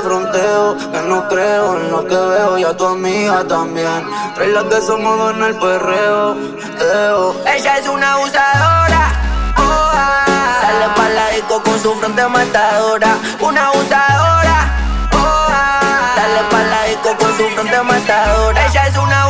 fronteo, 0.00 0.76
que 0.92 1.00
no 1.02 1.28
creo 1.28 1.76
en 1.76 1.90
lo 1.90 2.06
que 2.06 2.16
veo 2.16 2.58
y 2.58 2.64
a 2.64 2.76
tu 2.76 2.86
amiga 2.86 3.44
también. 3.46 4.08
Trae 4.34 4.48
la 4.48 4.64
que 4.68 4.80
somos 4.80 5.34
en 5.34 5.42
el 5.42 5.54
perreo, 5.56 6.36
Ella 7.46 7.78
es 7.78 7.88
una 7.88 8.14
abusadora, 8.14 9.12
oh, 9.56 9.90
ah. 9.94 10.58
Sale 10.62 10.88
pa' 10.96 11.08
la 11.08 11.28
disco 11.30 11.62
con 11.62 11.80
su 11.80 11.94
frente 11.94 12.26
matadora, 12.28 13.16
una 13.40 13.66
abusadora, 13.66 14.58
oh, 15.12 15.46
ah. 15.50 16.14
Sale 16.16 16.42
pa' 16.50 16.62
la 16.62 16.84
disco 16.84 17.16
con 17.18 17.36
su 17.36 17.48
frente 17.54 17.82
matadora. 17.82 18.66
Ella 18.66 18.86
es 18.86 18.96
una 18.96 19.22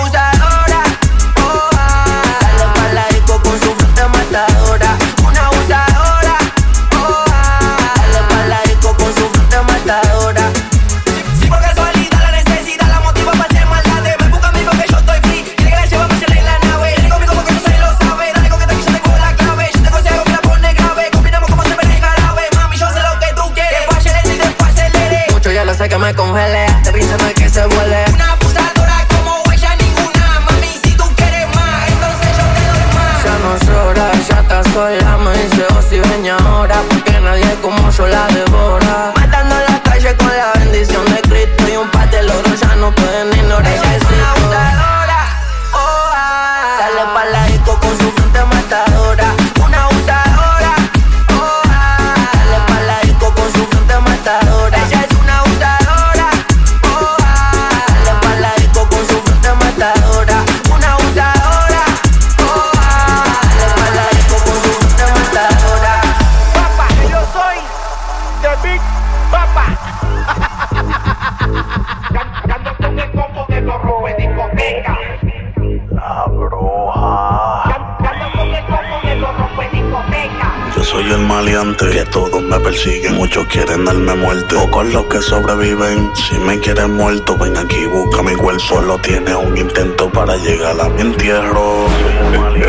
que 81.61 82.05
todos 82.06 82.43
me 82.43 82.59
persiguen. 82.61 83.16
Muchos 83.16 83.47
quieren 83.49 83.84
darme 83.84 84.15
muerte, 84.15 84.55
pocos 84.55 84.87
los 84.94 85.05
que 85.06 85.21
sobreviven. 85.21 86.11
Si 86.15 86.34
me 86.39 86.59
quieren 86.59 86.97
muerto, 86.97 87.37
ven 87.37 87.55
aquí, 87.55 87.84
busca 87.84 88.22
mi 88.22 88.34
cuerpo. 88.34 88.61
Solo 88.61 88.99
tiene 89.03 89.34
un 89.34 89.55
intento 89.56 90.11
para 90.11 90.37
llegar 90.37 90.81
a 90.81 90.88
mi 90.88 91.03
entierro. 91.03 91.87
Soy. 92.25 92.62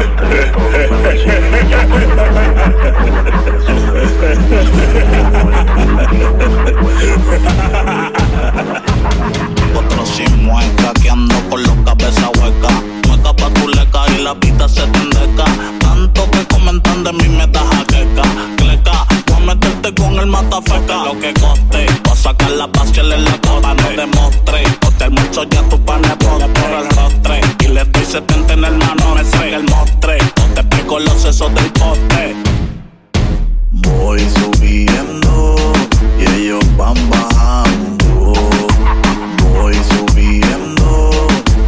Otro 9.74 10.06
sin 10.06 10.44
mueca, 10.44 10.91
que 11.01 11.09
ando 11.09 11.35
con 11.50 11.63
los 11.63 11.75
cabezas 11.85 12.30
huecas. 12.40 12.84
Mueca 13.07 13.34
pa' 13.34 13.53
tu 13.53 13.69
leca 13.69 14.01
y 14.18 14.22
la 14.22 14.35
pista 14.35 14.68
se 14.68 14.81
te 14.85 15.00
endeca. 15.00 15.46
Tanto 15.80 16.30
que 16.31 16.46
comentan 16.47 17.06
de 17.06 17.13
mí 17.13 17.30
me 17.30 17.44
jaqueca. 17.44 17.91
Con 20.11 20.19
el 20.19 20.27
matafeca. 20.27 21.05
Lo 21.05 21.19
que 21.19 21.33
coste, 21.33 21.85
voy 22.03 22.13
a 22.13 22.16
sacar 22.16 22.51
la 22.51 22.67
pasión 22.67 23.11
en 23.11 23.23
la 23.23 23.38
copa. 23.41 23.73
No 23.73 23.89
demostré, 23.89 24.63
o 24.85 24.91
te 24.91 25.03
almuerzo 25.05 25.44
ya 25.44 25.61
tu 25.69 25.79
pan 25.83 26.01
de 26.01 26.16
por 26.17 26.41
el 26.41 26.89
rostre. 26.89 27.41
Y 27.59 27.67
le 27.69 27.83
doy 27.85 28.05
70 28.05 28.53
en 28.53 28.66
el 28.66 28.77
mano, 28.77 29.16
me 29.16 29.23
saca 29.23 29.45
el 29.45 29.63
mostre. 29.63 30.17
Te 30.53 30.61
explico 30.61 31.00
los 31.00 31.21
sesos 31.21 31.53
del 31.53 31.71
poste. 31.73 32.35
Voy 33.71 34.19
subiendo 34.19 35.55
y 36.19 36.41
ellos 36.41 36.66
van 36.77 36.97
bajando. 37.09 38.33
Voy 39.53 39.75
subiendo 39.75 41.11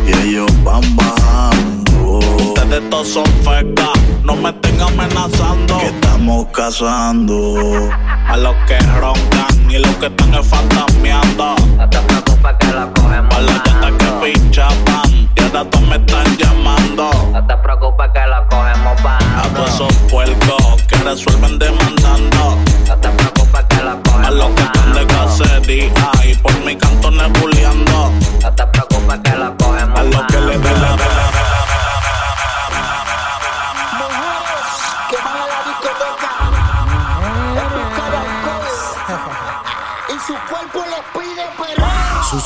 y 0.07 0.27
ellos 0.27 0.63
van 0.63 0.95
bajando. 0.95 2.19
Ustedes 2.37 2.89
todos 2.89 3.07
son 3.07 3.25
fecas, 3.43 3.99
no 4.23 4.35
me 4.35 4.49
estén 4.49 4.81
amenazando. 4.81 6.02
Estamos 6.23 6.47
cazando. 6.53 7.89
A 8.29 8.37
los 8.37 8.55
que 8.65 8.77
roncan 8.79 9.69
y 9.69 9.77
los 9.77 9.95
que 9.97 10.05
están 10.05 10.31
te 11.89 11.99
preocupes 11.99 12.55
que 12.59 12.67
la 12.73 12.87
cogemos 12.93 13.35
A 13.35 13.41
las 13.41 13.67
llantas 13.67 13.91
que 13.99 14.31
pinchaban 14.31 15.29
y 15.35 15.41
ahora 15.41 15.69
todos 15.69 15.87
me 15.87 15.95
están 15.97 16.37
llamando. 16.37 17.11
No 17.33 17.45
te 17.45 17.57
preocupes 17.57 18.09
que 18.13 18.27
la 18.27 18.47
cogemos 18.47 19.01
A 19.05 19.41
todos 19.53 19.69
esos 19.69 19.93
puercos 20.09 20.83
que 20.87 20.95
resuelven 20.97 21.59
demandando. 21.59 22.57
No 22.87 22.95
te 22.97 23.09
preocupes 23.09 23.65
que 23.69 23.83
la 23.83 23.91
A 23.91 23.95
cogemos 24.01 24.33
los 24.33 24.49
que 24.51 24.63
están 24.63 24.93
de 24.93 25.07
cacería 25.07 26.11
y 26.25 26.35
por 26.35 26.57
mi 26.65 26.75
canto 26.77 27.11
nebuleando. 27.11 28.11
No 28.41 28.53
te 28.53 28.65
preocupes 28.67 29.19
que 29.23 29.37
la 29.37 29.53
cogemos 29.57 30.32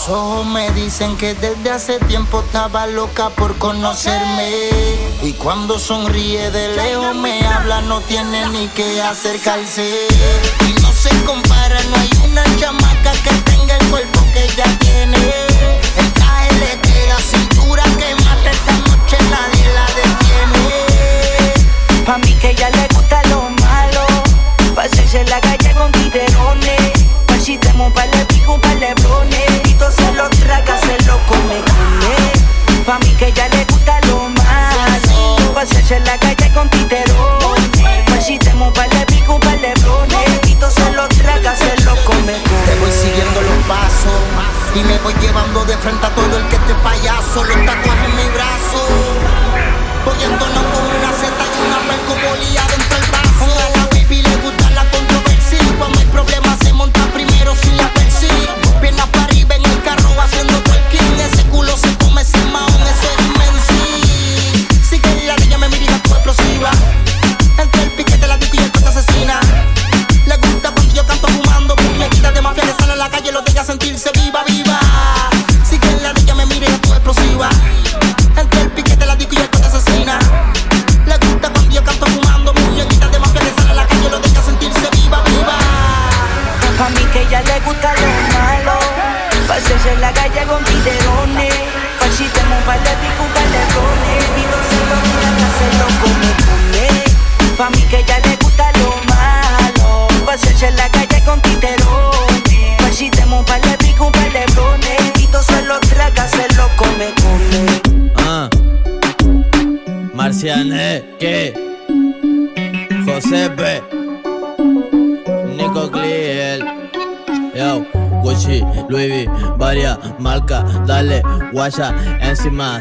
Ojos 0.09 0.45
me 0.45 0.71
dicen 0.71 1.17
que 1.17 1.33
desde 1.33 1.69
hace 1.69 1.99
tiempo 1.99 2.39
estaba 2.39 2.87
loca 2.87 3.29
por 3.29 3.57
conocerme. 3.57 4.69
Y 5.21 5.33
cuando 5.33 5.77
sonríe 5.79 6.49
de 6.49 6.75
lejos 6.77 7.13
me 7.13 7.45
habla, 7.45 7.81
no 7.81 7.99
tiene 8.01 8.47
ni 8.49 8.69
que 8.69 9.01
acercarse. 9.01 10.07
Y 10.65 10.81
no 10.81 10.93
se 10.93 11.09
compara, 11.25 11.83
no 11.83 11.95
hay 11.97 12.09
una 12.31 12.43
chamaca 12.57 13.11
que 13.11 13.46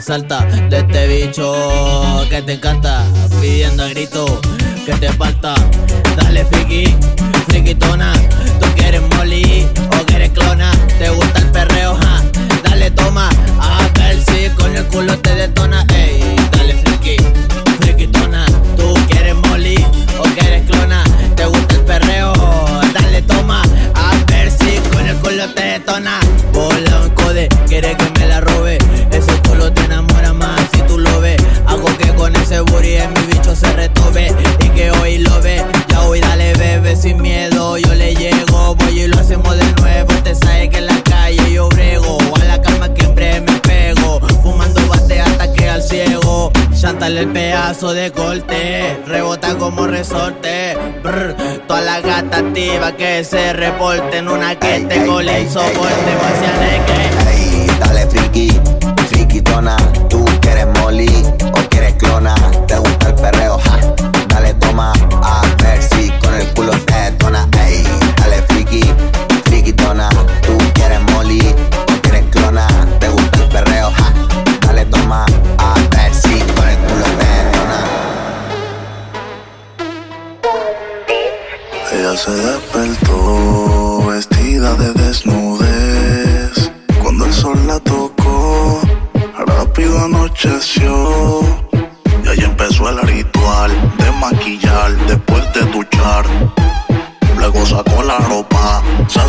salta 0.00 0.44
de 0.70 0.78
este 0.78 1.08
bicho 1.08 1.52
que 2.30 2.40
te 2.40 2.52
encanta, 2.52 3.04
pidiendo 3.40 3.82
a 3.82 3.88
grito 3.88 4.40
que 4.84 4.92
te 4.94 5.12
falta, 5.14 5.54
dale 6.16 6.44
friki, 6.44 6.94
friquitona, 7.48 8.12
tú 8.60 8.66
quieres 8.76 9.02
molly 9.16 9.66
o 10.00 10.06
quieres 10.06 10.30
clona, 10.30 10.70
te 10.98 11.08
gusta 11.10 11.40
el 11.40 11.50
perreo, 11.50 11.96
ja, 11.96 12.22
dale 12.62 12.92
toma, 12.92 13.28
a 13.60 13.88
ver 13.98 14.22
si 14.24 14.48
con 14.50 14.76
el 14.76 14.84
culo 14.86 15.18
te 15.18 15.34
detona, 15.34 15.84
ey, 15.94 16.36
dale 16.52 16.74
friki, 16.74 17.16
friquitona, 17.80 18.46
tú 18.76 18.94
quieres 19.08 19.34
molly 19.34 19.84
o 20.18 20.22
quieres 20.38 20.64
clona, 20.70 21.02
te 21.34 21.44
gusta 21.44 21.74
el 21.74 21.80
perreo, 21.82 22.32
dale 22.94 23.20
toma, 23.22 23.62
a 23.94 24.12
ver 24.30 24.50
si 24.50 24.78
con 24.90 25.06
el 25.06 25.16
culo 25.16 25.48
te 25.54 25.62
detona, 25.62 26.20
bola 26.52 27.00
un 27.02 27.10
code, 27.10 27.48
quiere 27.66 27.96
que 27.96 28.20
me 28.20 28.26
la 28.26 28.40
robe, 28.40 28.78
en 32.94 33.12
mi 33.12 33.20
bicho 33.32 33.54
se 33.54 33.70
retobe 33.72 34.34
y 34.60 34.68
que 34.70 34.90
hoy 34.92 35.18
lo 35.18 35.40
ve, 35.42 35.64
ya 35.88 36.02
hoy 36.02 36.20
dale 36.20 36.54
bebé 36.54 36.96
sin 36.96 37.20
miedo, 37.20 37.76
yo 37.78 37.94
le 37.94 38.14
llego, 38.14 38.74
voy 38.76 39.00
y 39.00 39.08
lo 39.08 39.18
hacemos 39.18 39.56
de 39.56 39.72
nuevo, 39.80 40.12
te 40.22 40.34
sabes 40.34 40.70
que 40.70 40.78
en 40.78 40.86
la 40.86 41.02
calle 41.02 41.52
yo 41.52 41.68
brego, 41.68 42.18
a 42.40 42.44
la 42.44 42.62
cama 42.62 42.92
que 42.94 43.02
siempre 43.02 43.40
me 43.40 43.52
pego, 43.60 44.20
fumando 44.42 44.80
bate 44.88 45.20
hasta 45.20 45.52
que 45.52 45.68
al 45.68 45.82
ciego, 45.82 46.52
chántale 46.78 47.20
el 47.20 47.28
pedazo 47.32 47.92
de 47.92 48.12
corte, 48.12 49.00
rebota 49.06 49.56
como 49.56 49.86
resorte, 49.86 50.76
brr, 51.02 51.34
toda 51.66 51.80
la 51.80 52.00
gata 52.00 52.38
activa 52.38 52.92
que 52.92 53.24
se 53.24 53.52
reporten, 53.52 54.28
una 54.28 54.54
que 54.56 54.80
te 54.80 55.04
cole 55.04 55.42
y 55.42 55.48
soporte, 55.48 56.12
vacía 56.22 56.52
de 56.60 56.84
que 56.86 57.06
Ey, 57.36 57.66
dale 57.80 58.06
friki, 58.06 58.60
friquitona, 59.08 59.76
tú 60.08 60.24
quieres 60.40 60.66
molly 60.80 61.24
o 61.52 61.68
quieres 61.68 61.94
clona, 61.94 62.34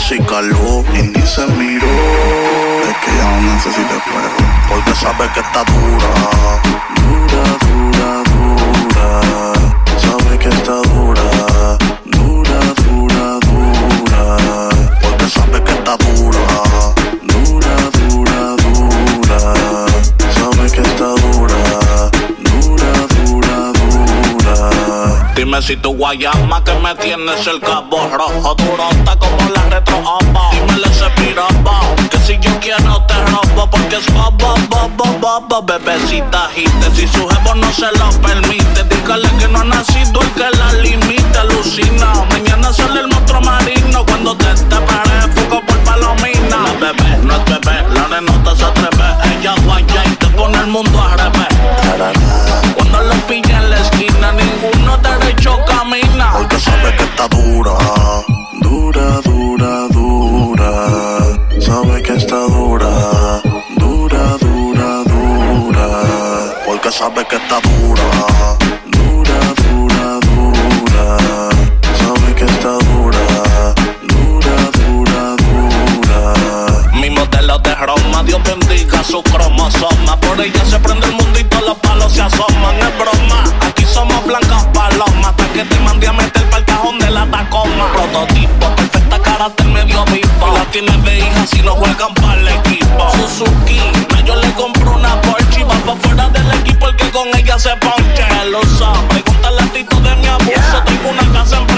se 0.07 0.15
acicaló 0.15 0.86
y 0.94 1.01
ni 1.01 1.21
se 1.25 1.45
miró. 1.48 1.86
Es 2.88 2.98
que 3.04 3.18
ya 3.18 3.42
no 3.42 3.54
necesita 3.54 3.95
espejo, 3.98 4.38
porque 4.69 4.95
sabe 4.95 5.30
que 5.33 5.42
está. 5.42 5.63
Dura, 5.65 6.62
dura, 6.95 7.66
si 25.67 25.75
tu 25.75 25.93
guayama 25.93 26.63
que 26.63 26.73
me 26.75 26.95
tienes 26.95 27.45
el 27.45 27.59
cabo 27.59 28.09
rojo 28.13 28.55
Durota 28.55 29.19
como 29.19 29.49
la 29.49 29.63
retro 29.63 30.01
Dímele 30.53 30.87
ese 30.87 31.09
piraba 31.17 31.81
Que 32.09 32.17
si 32.19 32.39
yo 32.39 32.57
quiero 32.61 33.01
te 33.01 33.15
robo 33.25 33.69
Porque 33.69 33.97
es 33.97 34.05
bobo, 34.13 34.55
bobo, 34.69 35.05
bobo 35.19 35.61
Bebecita 35.63 36.45
agite 36.45 36.89
Si 36.95 37.05
su 37.05 37.27
jevo 37.27 37.53
no 37.55 37.69
se 37.73 37.91
lo 37.99 38.09
permite 38.21 38.85
Dígale 38.85 39.27
que 39.39 39.47
no 39.49 39.59
ha 39.59 39.65
nacido 39.65 40.21
el 40.21 40.31
que 40.31 40.57
la 40.57 40.71
limite 40.81 41.37
Alucina. 41.37 42.13
Mañana 42.31 42.71
sale 42.71 43.01
el 43.01 43.09
monstruo 43.09 43.41
marino 43.41 44.05
Cuando 44.05 44.37
te 44.37 44.45
te 44.45 44.75
pare 44.77 45.33
fuego 45.33 45.61
por 45.65 45.77
palomina 46.49 46.63
La 46.63 46.91
bebé 46.91 47.17
no 47.23 47.35
es 47.35 47.45
bebé 47.45 47.94
La 47.94 48.01
arenota 48.03 48.55
se 48.55 48.65
atreve 48.65 49.38
Ella 49.39 49.55
guaya 49.65 50.03
y 50.05 50.15
te 50.15 50.27
pone 50.27 50.57
el 50.57 50.67
mundo 50.67 51.01
al 51.01 51.19
revés 51.19 52.73
Cuando 52.75 53.01
los 53.03 53.17
pilla 53.27 53.57
en 53.57 53.69
la 53.69 53.79
esquina 53.79 54.31
Ninguno 54.33 54.97
derecho 54.97 55.59
camina 55.65 56.33
Porque 56.33 56.59
sabe 56.59 56.95
que 56.95 57.03
está 57.03 57.27
dura, 57.27 57.71
dura, 58.61 59.21
dura, 59.23 59.88
dura. 59.89 60.71
Sabe 61.59 62.01
que 62.03 62.13
está 62.13 62.35
dura, 62.35 63.41
dura, 63.77 64.38
dura, 64.39 65.03
dura. 65.03 65.88
Porque 66.65 66.91
sabe 66.91 67.25
que 67.25 67.35
está 67.38 67.59
dura, 67.61 68.03
Dios 78.27 78.41
bendiga 78.43 79.03
su 79.03 79.24
cromosoma. 79.24 80.19
Por 80.19 80.39
ella 80.41 80.65
se 80.65 80.77
prende 80.79 81.07
el 81.07 81.13
mundo 81.13 81.39
y 81.39 81.46
todos 81.46 81.65
los 81.65 81.77
palos 81.77 82.12
se 82.12 82.22
asoman. 82.22 82.77
Es 82.77 82.98
broma, 82.98 83.43
aquí 83.65 83.86
somos 83.86 84.24
blancas 84.25 84.65
palomas. 84.74 85.27
Hasta 85.27 85.48
que 85.53 85.63
te 85.63 85.79
mandé 85.79 86.07
a 86.07 86.13
meter 86.13 86.43
pa'l 86.50 86.65
cajón 86.65 87.00
de 87.00 87.10
la 87.10 87.25
tacoma. 87.25 87.91
Prototipo, 87.93 88.75
perfecta 88.75 89.19
carácter 89.19 89.67
medio 89.67 90.03
vivo. 90.05 90.53
La 90.53 90.65
tiene 90.72 90.96
de 90.98 91.19
hija 91.19 91.48
si 91.48 91.62
no 91.62 91.75
juegan 91.75 92.13
para 92.15 92.34
el 92.41 92.48
equipo. 92.50 93.10
Suzuki, 93.12 93.79
yo 94.25 94.36
le 94.36 94.51
compro 94.53 94.91
una 94.91 95.22
Porsche. 95.22 95.62
y 95.62 95.63
Va 95.63 95.75
pa' 95.86 95.96
fuera 95.96 96.27
del 96.29 96.51
equipo 96.60 96.89
el 96.89 96.96
que 96.98 97.10
con 97.12 97.27
ella 97.34 97.57
se 97.57 97.75
ponche. 97.77 98.24
El 98.41 98.55
uso, 98.55 98.91
pregúntale 99.07 99.62
a 99.62 99.65
Tito 99.67 100.00
de 100.01 100.15
mi 100.17 100.27
abuso. 100.27 100.84
Tengo 100.86 101.10
una 101.10 101.31
casa 101.31 101.60
en 101.60 101.76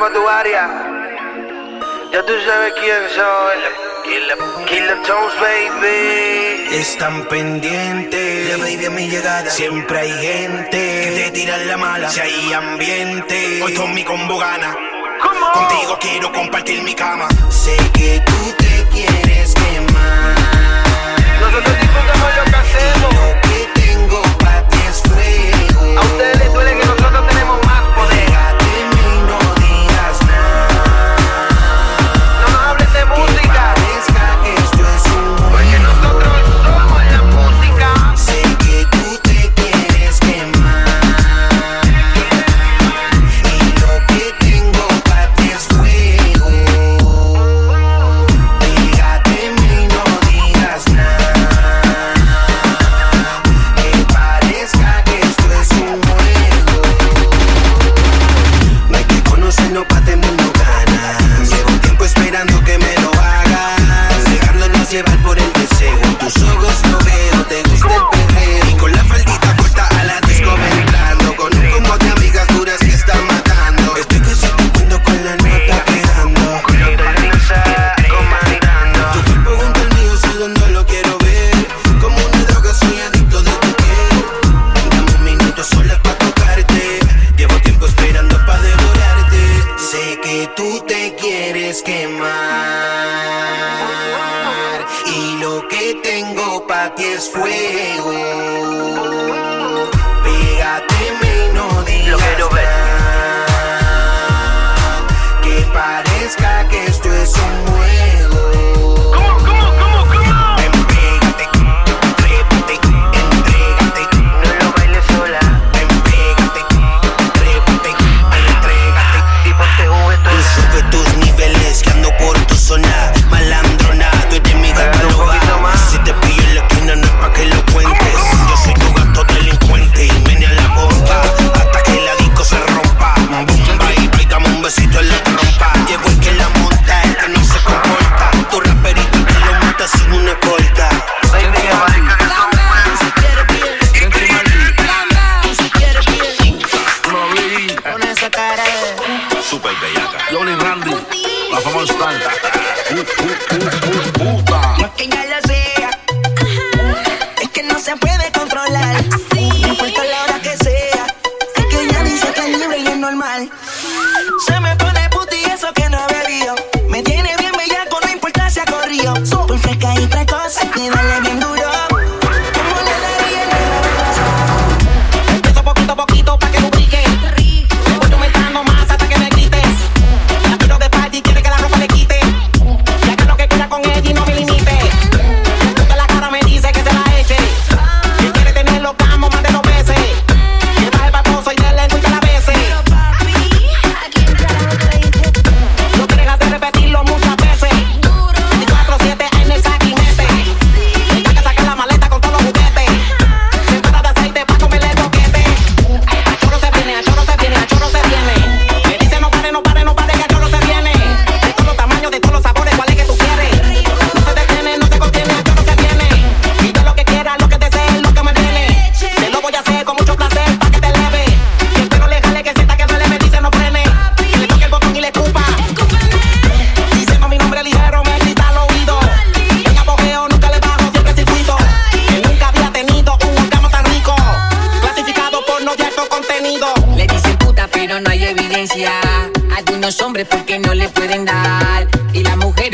Tu 0.00 0.28
área. 0.28 0.66
Ya 2.10 2.22
tú 2.24 2.32
sabes 2.46 2.72
quién 2.80 3.02
soy. 3.14 3.58
Killer, 4.02 4.38
Killer 4.66 5.02
Tones, 5.02 5.40
baby. 5.40 6.74
Están 6.74 7.28
pendientes 7.28 8.48
de 8.48 8.56
baby 8.56 8.86
a 8.86 8.90
mi 8.90 9.08
llegada. 9.08 9.50
Siempre 9.50 9.98
hay 9.98 10.10
gente 10.10 10.78
que 10.78 11.10
te 11.16 11.30
tiran 11.32 11.68
la 11.68 11.76
mala. 11.76 12.08
Si 12.08 12.18
hay 12.18 12.52
ambiente, 12.54 13.62
hoy 13.62 13.74
con 13.74 13.92
mi 13.92 14.02
combo 14.02 14.38
gana. 14.38 14.74
Contigo 15.52 15.98
quiero 16.00 16.32
compartir 16.32 16.82
mi 16.82 16.94
cama. 16.94 17.28
Sé 17.50 17.76
que 17.92 18.20
tú 18.24 18.54
te 18.56 18.88
quieres 18.90 19.54
quemar. 19.54 20.34
Nosotros 21.40 21.76
disfrutamos 21.78 22.36
lo 22.36 22.44
que 22.50 22.56
hacemos. 22.56 23.29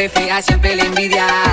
fea 0.09 0.43
siempre 0.43 0.77
le 0.77 0.83
envidia. 0.85 1.46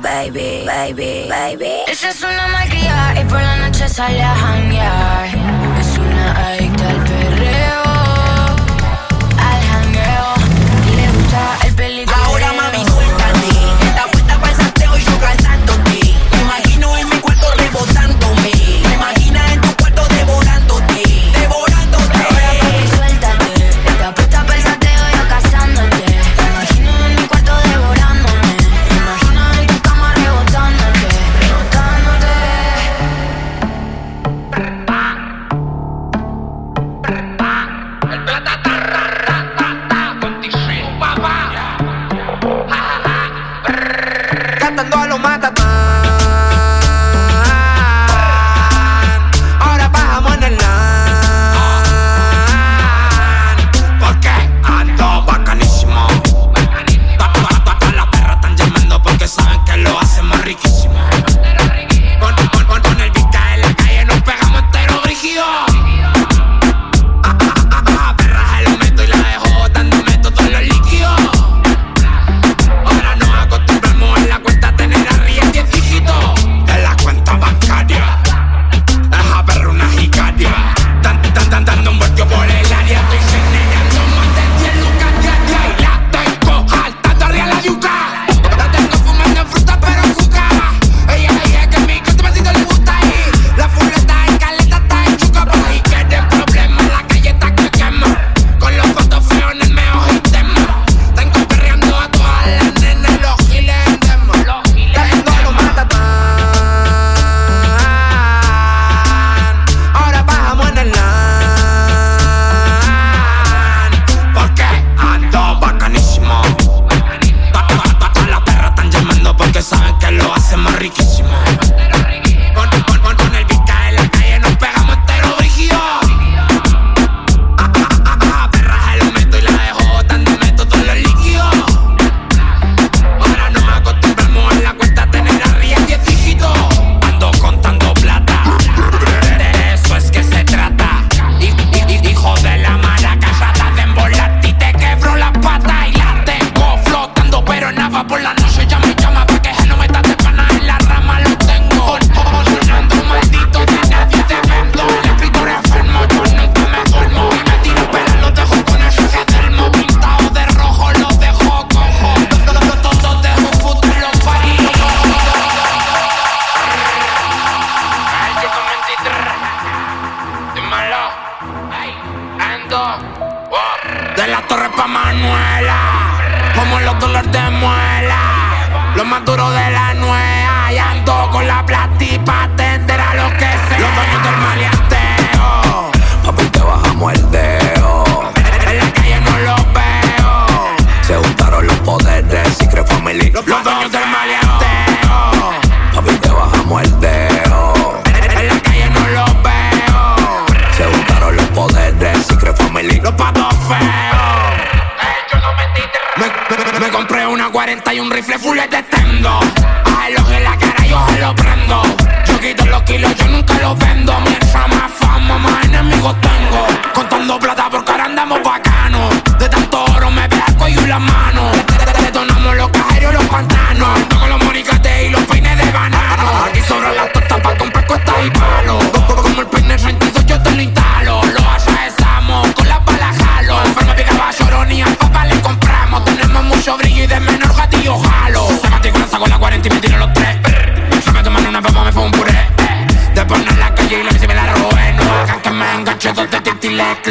Baby, 0.00 0.64
baby, 0.64 1.28
baby. 1.28 1.84
Esa 1.86 2.08
es 2.08 2.22
una 2.22 2.48
malcriada 2.48 3.20
y 3.20 3.24
por 3.26 3.42
la 3.42 3.56
noche 3.56 3.86
sale 3.90 4.22
a 4.22 4.34
janguear. 4.34 5.26
Es 5.78 5.98
una 5.98 6.32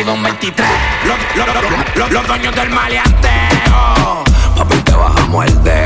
Los, 0.04 1.18
los, 1.36 1.48
los, 1.96 2.12
los 2.12 2.28
dueños 2.28 2.56
del 2.56 2.70
maleanteo. 2.72 4.24
Papi, 4.56 4.78
te 4.78 4.94
bajamos 4.94 5.46
el 5.46 5.64
dedo. 5.64 5.81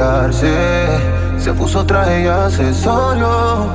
Se 0.00 1.52
puso 1.52 1.84
traje 1.84 2.22
y 2.22 2.26
accesorio. 2.26 3.68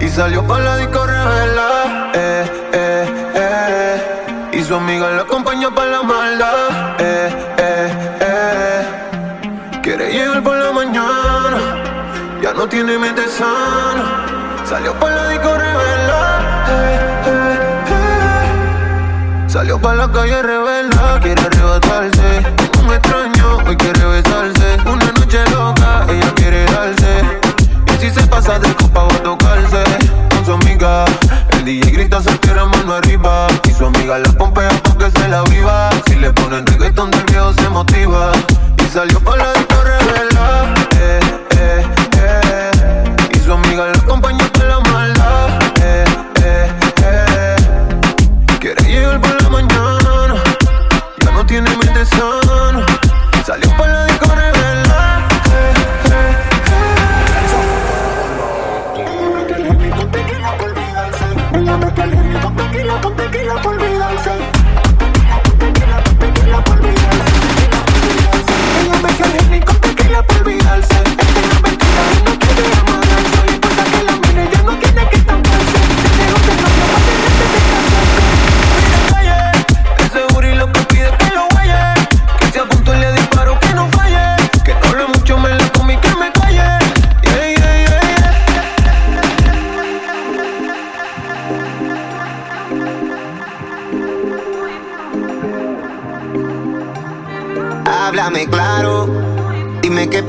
Y 0.00 0.08
salió 0.08 0.42
para 0.46 0.64
la 0.64 0.76
disco 0.78 1.04
revela. 1.04 2.10
Eh, 2.14 2.50
eh, 2.72 3.06
eh. 3.34 4.50
Y 4.52 4.62
su 4.62 4.74
amiga 4.76 5.10
la 5.10 5.22
acompañó 5.22 5.74
para 5.74 5.90
la 5.90 6.02
maldad. 6.02 6.96
Eh, 6.98 7.28
eh, 7.58 8.16
eh. 8.20 9.80
Quiere 9.82 10.10
llegar 10.10 10.42
por 10.42 10.56
la 10.56 10.72
mañana. 10.72 11.58
Ya 12.40 12.54
no 12.54 12.66
tiene 12.66 12.98
mente 12.98 13.28
sana. 13.28 14.24
Salió 14.64 14.94
para 14.94 15.16
la 15.16 15.28
disco 15.28 15.52
revela. 15.52 16.40
Eh, 16.66 16.98
eh, 17.26 17.58
eh. 17.90 19.48
Salió 19.50 19.78
para 19.78 20.06
la 20.06 20.12
calle 20.12 20.40
revela. 20.40 21.20
Quiere 21.20 21.42
arrebatarse. 21.42 22.17
Pasa 28.48 28.58
de 28.60 28.74
copa 28.76 29.02
va 29.02 29.14
a 29.14 29.22
tocarse 29.22 29.84
con 30.30 30.44
su 30.44 30.52
amiga. 30.52 31.04
El 31.52 31.64
DJ 31.64 31.90
grita 31.90 32.22
se 32.22 32.30
quiere 32.38 32.64
mano 32.64 32.94
arriba. 32.94 33.46
Y 33.68 33.72
su 33.72 33.84
amiga 33.84 34.18
la 34.18 34.32
pompea 34.32 34.70
porque 34.82 35.10
se 35.10 35.28
la 35.28 35.42
viva. 35.42 35.90
Si 36.06 36.14
le 36.14 36.32
ponen 36.32 36.66
reggaetón 36.66 37.10
del 37.10 37.24
viejo 37.24 37.52
se 37.52 37.68
motiva. 37.68 38.32
Y 38.78 38.88
salió 38.90 39.20
para 39.20 39.44
la 39.44 39.52
disco. 39.52 40.87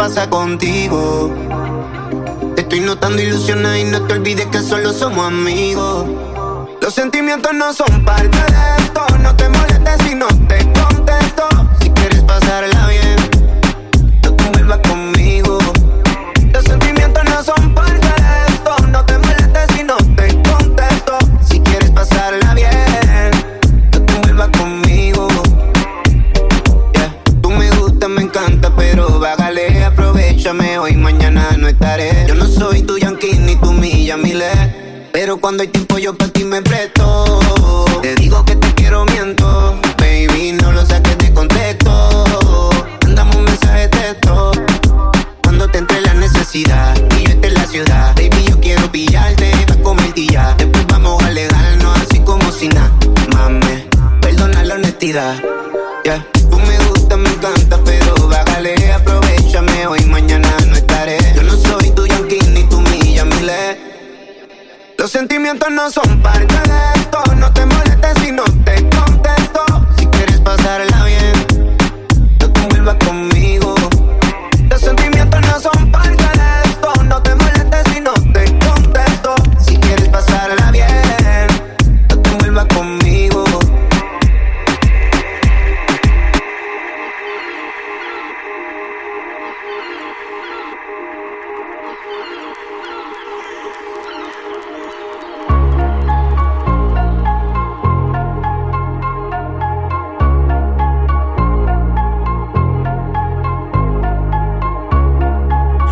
Pasa 0.10 0.30
contigo. 0.30 1.32
Te 2.56 2.62
estoy 2.62 2.80
notando 2.80 3.22
ilusionada 3.22 3.78
y 3.78 3.84
no 3.84 4.02
te 4.08 4.16
olvides 4.16 4.48
que 4.48 4.60
solo 4.60 4.92
somos 4.92 5.28
amigos. 5.28 6.06
Los 6.82 6.96
sentimientos 6.96 7.54
no 7.54 7.72
son 7.74 8.04
parte 8.04 8.38
de 8.38 8.84
esto, 8.84 9.06
no 9.22 9.36
te 9.36 9.48
molestes 9.50 10.08
si 10.08 10.16
no 10.16 10.28
te 10.48 10.58
contesto. 10.74 11.48
Si 11.82 11.92
quieres 11.92 12.24
pasarla 12.24 12.88
bien, 12.88 12.99
no 12.99 12.99
cuando 35.60 35.64
hay 35.64 35.68
tiempo 35.74 35.98
yo 35.98 36.19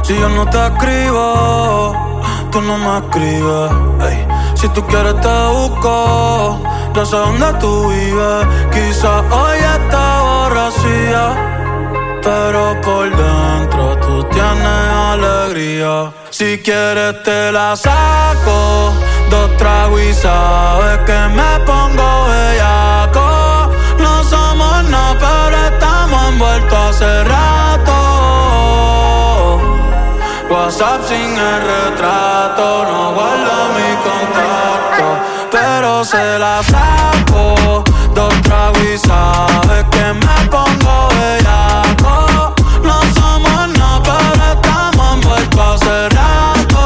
Si 0.07 0.17
yo 0.17 0.29
no 0.29 0.45
te 0.45 0.57
escribo, 0.67 2.21
tú 2.49 2.61
no 2.61 2.77
me 2.77 2.99
escribes. 2.99 3.71
Si 4.55 4.69
tú 4.69 4.81
quieres 4.87 5.19
te 5.19 5.47
busco, 5.49 6.61
yo 6.93 7.05
sé 7.05 7.17
dónde 7.17 7.51
tú 7.59 7.89
vives. 7.89 8.47
Quizás 8.71 9.21
hoy 9.29 9.57
está 9.57 10.21
borracía, 10.21 11.25
pero 12.23 12.79
por 12.83 13.09
dentro 13.17 13.97
tú 13.97 14.23
tienes 14.31 14.89
alegría. 15.11 16.13
Si 16.29 16.57
quieres 16.59 17.21
te 17.23 17.51
la 17.51 17.75
saco, 17.75 18.93
dos 19.29 19.57
tragos 19.57 19.99
y 19.99 20.13
sabes 20.13 20.99
que 20.99 21.19
me 21.35 21.59
pongo 21.65 22.27
bellaco. 22.29 23.73
No 23.99 24.23
somos 24.23 24.85
nada, 24.85 25.17
pero 25.19 25.65
estamos 25.65 26.29
envueltos 26.29 26.79
hace 26.79 27.23
rato. 27.25 28.46
WhatsApp 30.49 31.01
sin 31.03 31.37
el 31.37 31.61
retrato, 31.61 32.85
no 32.85 33.13
guarda 33.13 33.67
mi 33.75 33.89
contacto, 34.07 35.07
pero 35.51 36.05
se 36.05 36.39
la 36.39 36.63
saco. 36.63 37.83
Dos 38.13 38.33
tragos 38.43 38.81
y 38.81 38.97
sabes 38.97 39.83
que 39.91 40.13
me 40.13 40.47
pongo 40.49 41.09
bellaco. 41.19 42.55
No 42.81 43.01
somos 43.13 43.77
nada, 43.77 44.01
pero 44.03 44.45
estamos 44.53 45.13
envueltos 45.15 45.81
hace 45.81 46.09
rato. 46.15 46.83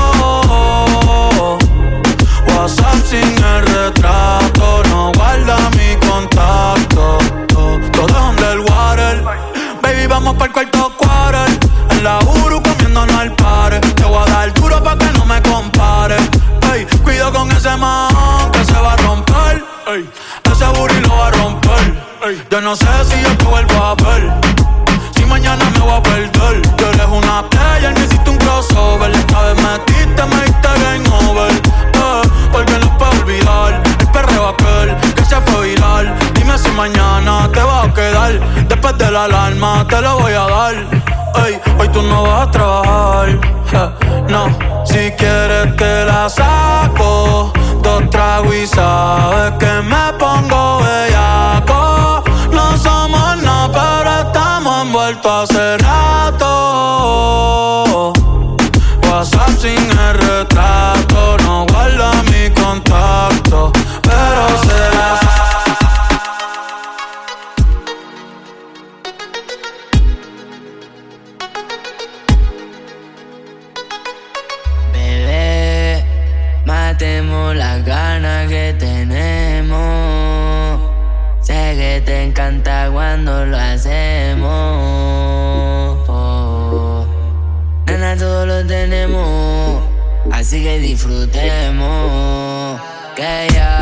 WhatsApp 2.48 3.06
sin 3.06 3.44
el 3.44 3.62
retrato, 3.68 4.84
no 4.90 5.12
guarda 5.14 5.58
mi 5.78 5.96
contacto. 6.08 7.20
Todo 7.92 8.08
es 8.08 8.14
underwater, 8.30 9.24
baby, 9.84 10.08
vamos 10.08 10.34
para 10.34 10.46
el 10.48 10.52
cuarto 10.52 11.01
no 22.62 22.76
sé 22.76 22.86
si 23.06 23.20
yo 23.22 23.38
te 23.38 23.46
vuelvo 23.46 23.84
a 23.84 23.96
ver. 23.96 24.32
Si 25.16 25.26
mañana 25.26 25.64
me 25.74 25.80
voy 25.80 25.98
a 25.98 26.04
perder. 26.04 26.62
Tú 26.78 26.86
eres 26.86 27.08
una 27.08 27.44
player, 27.50 27.94
me 27.94 28.06
hiciste 28.06 28.30
un 28.30 28.38
crossover. 28.38 29.12
Esta 29.12 29.42
vez 29.42 29.56
metiste, 29.64 30.24
me 30.26 30.36
diste 30.46 30.70
game 30.84 31.10
over. 31.28 31.52
Eh, 31.52 32.22
porque 32.52 32.74
no 32.80 32.98
puedo 32.98 33.12
olvidar 33.12 33.82
el 34.00 34.08
perreo 34.08 34.50
aquel 34.50 34.96
que 35.16 35.26
se 35.26 35.42
fue 35.42 35.70
viral. 35.70 36.14
Dime 36.36 36.58
si 36.58 36.70
mañana 36.72 37.50
te 37.52 37.62
va 37.64 37.84
a 37.84 37.94
quedar 37.94 38.40
después 38.68 38.98
de 38.98 39.12
la 39.12 39.24
alarma. 39.26 39.88
te 39.88 40.02
lo 40.02 40.20
voy 40.20 40.34
a 40.34 40.48
dar. 40.48 40.76
Ey, 41.46 41.60
hoy 41.80 41.90
tú 41.90 42.02
no 42.04 42.24
vas 42.24 42.48
a 42.48 42.52
trabajar. 42.52 43.94
no, 44.30 44.46
si 44.86 45.12
quieres 45.18 45.76
te 45.78 46.06
la 46.06 46.30
saco. 46.30 47.52
Dos 47.82 48.10
tragos 48.12 48.54
y 48.54 48.68
sabes 48.68 49.54
que 49.58 49.82
me 49.82 50.14
pongo 50.20 50.82
bellaco. 50.84 51.71
Envueltos 55.12 55.50
hace 55.52 55.78
rato. 55.78 56.51
Así 90.52 90.64
que 90.64 90.80
disfrutemos. 90.80 91.32
Que 93.16 93.48
ya 93.54 93.81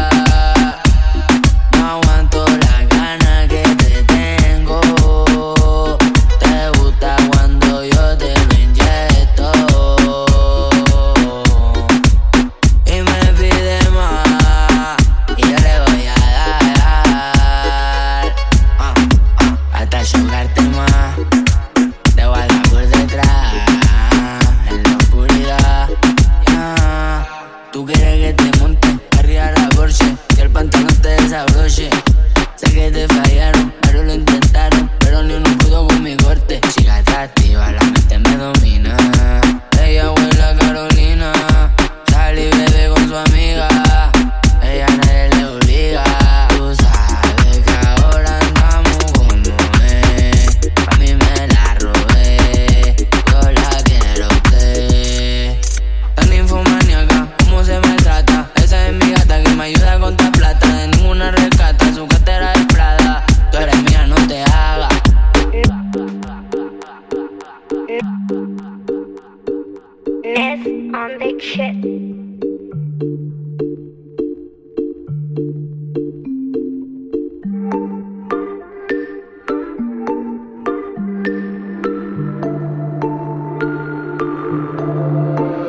shit. 71.38 71.76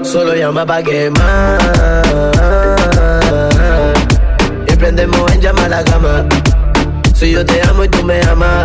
Solo 0.03 0.35
llama 0.35 0.67
pa' 0.67 0.83
quemar. 0.83 1.59
Y 4.67 4.77
prendemos 4.77 5.31
en 5.33 5.41
llama 5.41 5.69
la 5.69 5.85
cama. 5.85 6.27
Si 7.15 7.33
yo 7.33 7.45
te 7.45 7.63
amo 7.63 7.85
y 7.85 7.89
tú 7.89 8.03
me 8.03 8.21
amas, 8.23 8.65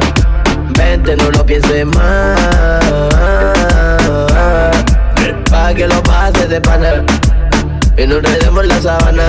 vente, 0.78 1.16
no 1.16 1.30
lo 1.30 1.46
pienses 1.46 1.86
más. 1.86 2.40
Pa' 5.52 5.74
que 5.76 5.88
lo 5.88 6.02
de 6.48 6.62
pana. 6.62 7.04
Y 7.98 8.06
nos 8.08 8.18
enredemos 8.18 8.66
la 8.66 8.82
sábana. 8.82 9.24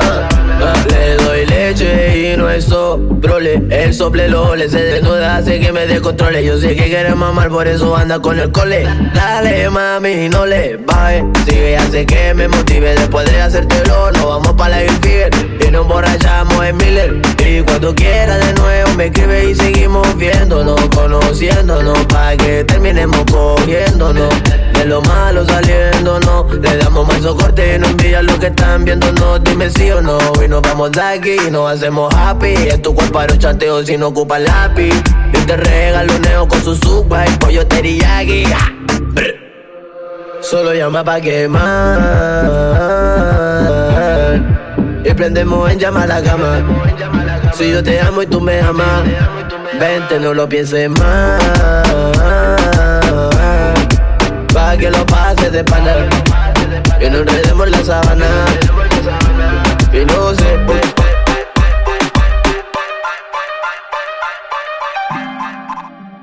Ah, 0.00 0.28
ah. 0.60 0.74
Le 0.88 1.16
doy 1.16 1.46
leche 1.46 2.32
y 2.32 2.36
no 2.36 2.48
es 2.48 2.64
sobrole. 2.64 3.62
El 3.70 3.94
sople 3.94 4.28
lo 4.28 4.56
le 4.56 4.68
se 4.68 4.82
desnuda, 4.82 5.36
hace 5.36 5.60
que 5.60 5.72
me 5.72 5.86
descontrole. 5.86 6.44
Yo 6.44 6.58
sé 6.58 6.74
que 6.74 6.84
quiere 6.84 7.14
mamar, 7.14 7.48
por 7.48 7.68
eso 7.68 7.96
anda 7.96 8.20
con 8.20 8.38
el 8.38 8.50
cole. 8.50 8.86
Dale 9.14 9.68
mami, 9.70 10.28
no 10.28 10.46
le 10.46 10.76
baje. 10.78 11.24
Sigue, 11.46 11.76
hace 11.76 12.06
que 12.06 12.34
me 12.34 12.48
motive. 12.48 12.94
Después 12.94 13.30
de 13.30 13.40
hacértelo, 13.40 14.10
nos 14.12 14.24
vamos 14.24 14.52
para 14.54 14.76
la 14.76 14.84
Hillfield. 14.84 15.57
Y 15.68 15.70
nos 15.70 15.82
emborrachamos 15.82 16.64
en 16.64 16.76
Miller. 16.78 17.22
Y 17.44 17.60
cuando 17.60 17.94
quiera 17.94 18.38
de 18.38 18.54
nuevo 18.54 18.94
me 18.94 19.06
escribe 19.06 19.50
y 19.50 19.54
seguimos 19.54 20.16
viéndonos, 20.16 20.80
conociéndonos. 20.96 21.98
Pa' 22.06 22.36
que 22.38 22.64
terminemos 22.64 23.22
cogiéndonos. 23.30 24.32
De 24.72 24.86
lo 24.86 25.02
malo 25.02 25.44
saliéndonos. 25.44 26.54
Le 26.54 26.76
damos 26.78 27.06
más 27.06 27.20
socorte 27.20 27.74
y 27.74 27.78
no 27.78 27.86
envían 27.88 28.24
lo 28.26 28.38
que 28.38 28.46
están 28.46 28.86
viéndonos. 28.86 29.44
Dime 29.44 29.68
sí 29.68 29.90
o 29.90 30.00
no. 30.00 30.18
Y 30.42 30.48
nos 30.48 30.62
vamos 30.62 30.90
de 30.92 31.02
aquí 31.02 31.36
y 31.46 31.50
nos 31.50 31.70
hacemos 31.70 32.14
happy. 32.14 32.54
En 32.70 32.80
tu 32.80 32.94
cuerpo 32.94 33.20
los 33.28 33.38
chanteos 33.38 33.86
si 33.86 33.98
no 33.98 34.08
ocupa 34.08 34.38
lápiz. 34.38 34.94
Yo 35.34 35.46
te 35.46 35.56
regalo 35.58 36.18
neo 36.20 36.48
con 36.48 36.64
su 36.64 36.76
suba 36.76 37.26
y 37.26 37.30
pollo 37.36 37.66
teriyaki. 37.66 38.44
Ah. 38.54 38.72
Solo 40.40 40.72
llama 40.72 41.04
pa' 41.04 41.20
quemar. 41.20 42.67
Y 45.08 45.14
prendemos 45.14 45.70
en 45.70 45.78
llama 45.78 46.06
la 46.06 46.22
cama. 46.22 46.60
Si 47.54 47.70
yo 47.70 47.82
te 47.82 47.98
amo 47.98 48.22
y 48.22 48.26
tú 48.26 48.42
me 48.42 48.60
amas, 48.60 49.04
vente, 49.80 50.20
no 50.20 50.34
lo 50.34 50.46
pienses 50.46 50.90
más. 50.90 51.42
Pa' 54.52 54.76
que 54.76 54.90
lo 54.90 55.06
pases 55.06 55.50
de 55.50 55.64
pana. 55.64 55.94
Y 57.00 57.08
nos 57.08 57.22
enredemos 57.22 57.70
la 57.70 57.84
sábana. 57.84 58.26
Y 59.94 60.04
no 60.04 60.34
sé. 60.34 60.58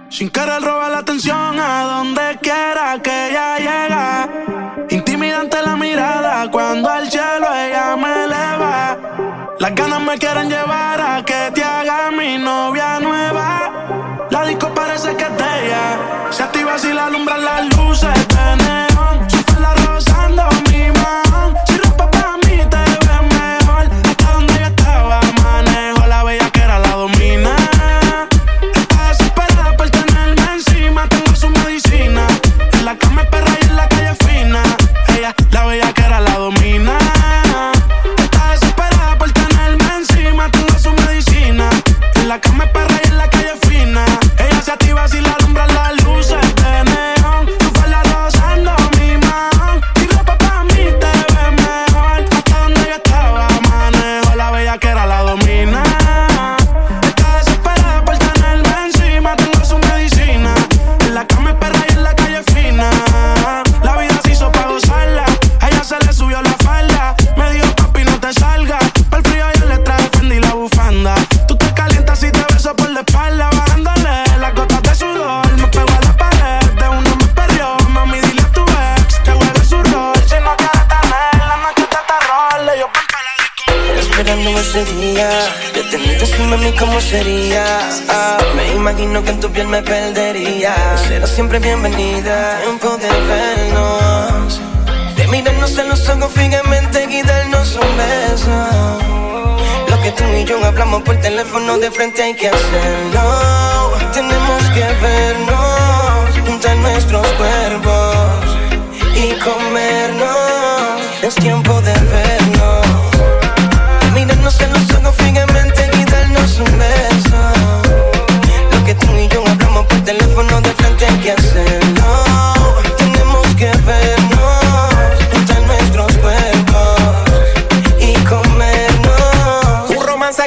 Sin 0.10 0.30
querer 0.30 0.62
robar 0.62 0.91
la 0.91 1.00
atención 1.00 1.60
a 1.60 1.84
donde 1.84 2.38
quiera 2.39 3.00
que 3.02 3.30
ella 3.32 3.58
llega. 3.58 4.30
Intimidante 4.89 5.62
la 5.62 5.76
mirada 5.76 6.50
cuando 6.52 6.89
quieren 10.17 10.49
llevar 10.49 11.01
a 11.01 11.23
que 11.23 11.51
te 11.54 11.63
haga 11.63 12.12
mi 12.12 12.38
novia 12.38 12.99
nueva. 12.99 14.28
La 14.30 14.45
disco 14.45 14.73
parece 14.73 15.15
que 15.15 15.23
es 15.23 15.38
de. 15.38 16.32
Se 16.32 16.43
activa 16.43 16.78
si 16.78 16.93
la 16.93 17.06
alumbran 17.06 17.35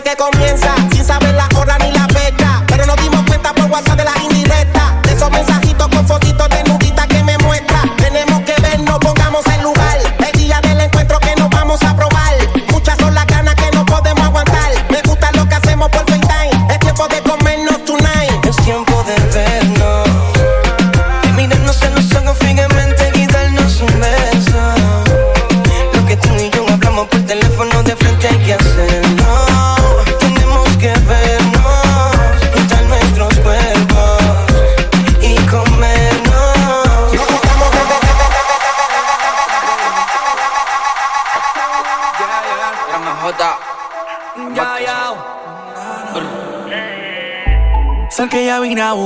que 0.03 0.17
comienza 0.17 0.78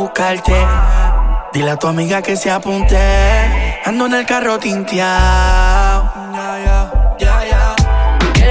buscarte. 0.02 0.52
Dile 1.52 1.70
a 1.70 1.76
tu 1.76 1.86
amiga 1.86 2.22
que 2.22 2.36
se 2.36 2.50
apunte. 2.50 2.98
Ando 3.84 4.06
en 4.06 4.14
el 4.14 4.26
carro 4.26 4.58
tinteado. 4.58 6.10
Ya, 7.18 7.40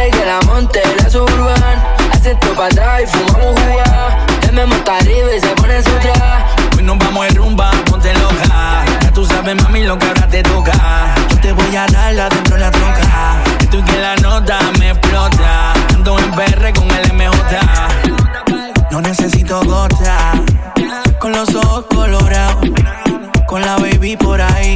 que 0.09 0.25
la 0.25 0.39
monte 0.47 0.81
la 0.97 1.09
suburban 1.09 1.83
Hace 2.11 2.31
esto 2.31 2.53
para 2.55 2.67
atrás 2.67 3.01
y 3.03 3.05
fumamos 3.07 3.59
jugar 3.59 4.25
Él 4.43 4.53
me 4.53 4.65
monta 4.65 4.97
arriba 4.97 5.35
y 5.35 5.39
se 5.39 5.49
pone 5.49 5.83
su 5.83 5.91
traje 5.99 6.45
Hoy 6.77 6.83
nos 6.83 6.97
vamos 6.97 7.27
de 7.27 7.33
rumba, 7.33 7.71
ponte 7.85 8.13
loca. 8.13 8.85
Ya 9.01 9.11
tú 9.11 9.25
sabes, 9.25 9.61
mami, 9.61 9.83
lo 9.83 9.97
que 9.99 10.07
ahora 10.07 10.27
te 10.27 10.41
toca. 10.43 10.71
Yo 11.29 11.39
te 11.41 11.51
voy 11.51 11.75
a 11.75 11.85
dar 11.87 12.13
la 12.13 12.29
dentro 12.29 12.55
de 12.55 12.61
la 12.61 12.71
troca. 12.71 13.43
Esto 13.59 13.77
y 13.77 13.83
que 13.83 13.97
la 13.99 14.15
nota 14.15 14.59
me 14.79 14.91
explota. 14.91 15.73
Ando 15.93 16.17
en 16.17 16.31
BR 16.31 16.73
con 16.73 16.89
el 16.89 17.13
MJ. 17.13 17.59
No 18.91 19.01
necesito 19.01 19.61
gota. 19.63 20.33
Con 21.22 21.34
los 21.34 21.53
ojos 21.53 21.86
colorados. 21.88 22.67
Con 23.45 23.61
la 23.61 23.76
baby 23.78 24.17
por 24.17 24.41
ahí. 24.41 24.76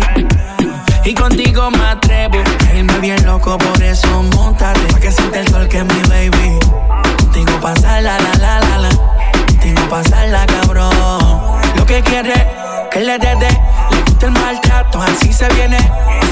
Y 1.04 1.16
contigo 1.16 1.72
me 1.72 1.84
atrevo 1.84 2.38
irme 2.76 3.00
bien 3.00 3.26
loco, 3.26 3.58
por 3.58 3.82
eso 3.82 4.22
montate. 4.36 4.80
Pa' 4.94 5.00
que 5.00 5.12
siente 5.12 5.40
el 5.40 5.48
sol 5.48 5.68
que 5.68 5.80
es 5.80 5.86
mi 5.86 6.00
baby. 6.08 6.60
Contigo 7.18 7.60
pasa 7.60 8.00
la 8.00 8.20
la 8.20 8.34
la 8.38 8.78
la. 8.78 8.90
Contigo 9.48 9.82
pasa 9.90 10.28
la 10.28 10.46
cabrón. 10.46 11.62
Lo 11.78 11.86
que 11.88 12.04
quiere 12.04 12.48
que 12.92 13.00
le 13.00 13.18
dé, 13.18 13.36
le 13.36 14.02
gusta 14.06 14.28
el 14.28 14.32
maltrato, 14.34 15.02
así 15.02 15.34
se 15.34 15.48
viene. 15.56 15.80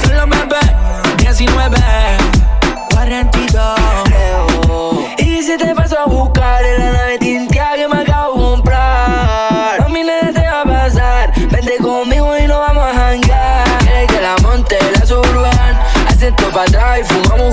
Solo 0.05 0.27
bebé, 0.27 0.59
19, 1.17 1.75
42. 2.91 3.79
Y 5.17 5.41
si 5.41 5.57
te 5.57 5.73
paso 5.73 5.97
a 5.99 6.05
buscar 6.05 6.63
en 6.63 6.79
la 6.79 6.91
nave 6.91 7.17
tintia 7.17 7.71
que 7.75 7.87
me 7.87 8.03
acabo 8.03 8.62
esto 16.97 17.21
para 17.23 17.52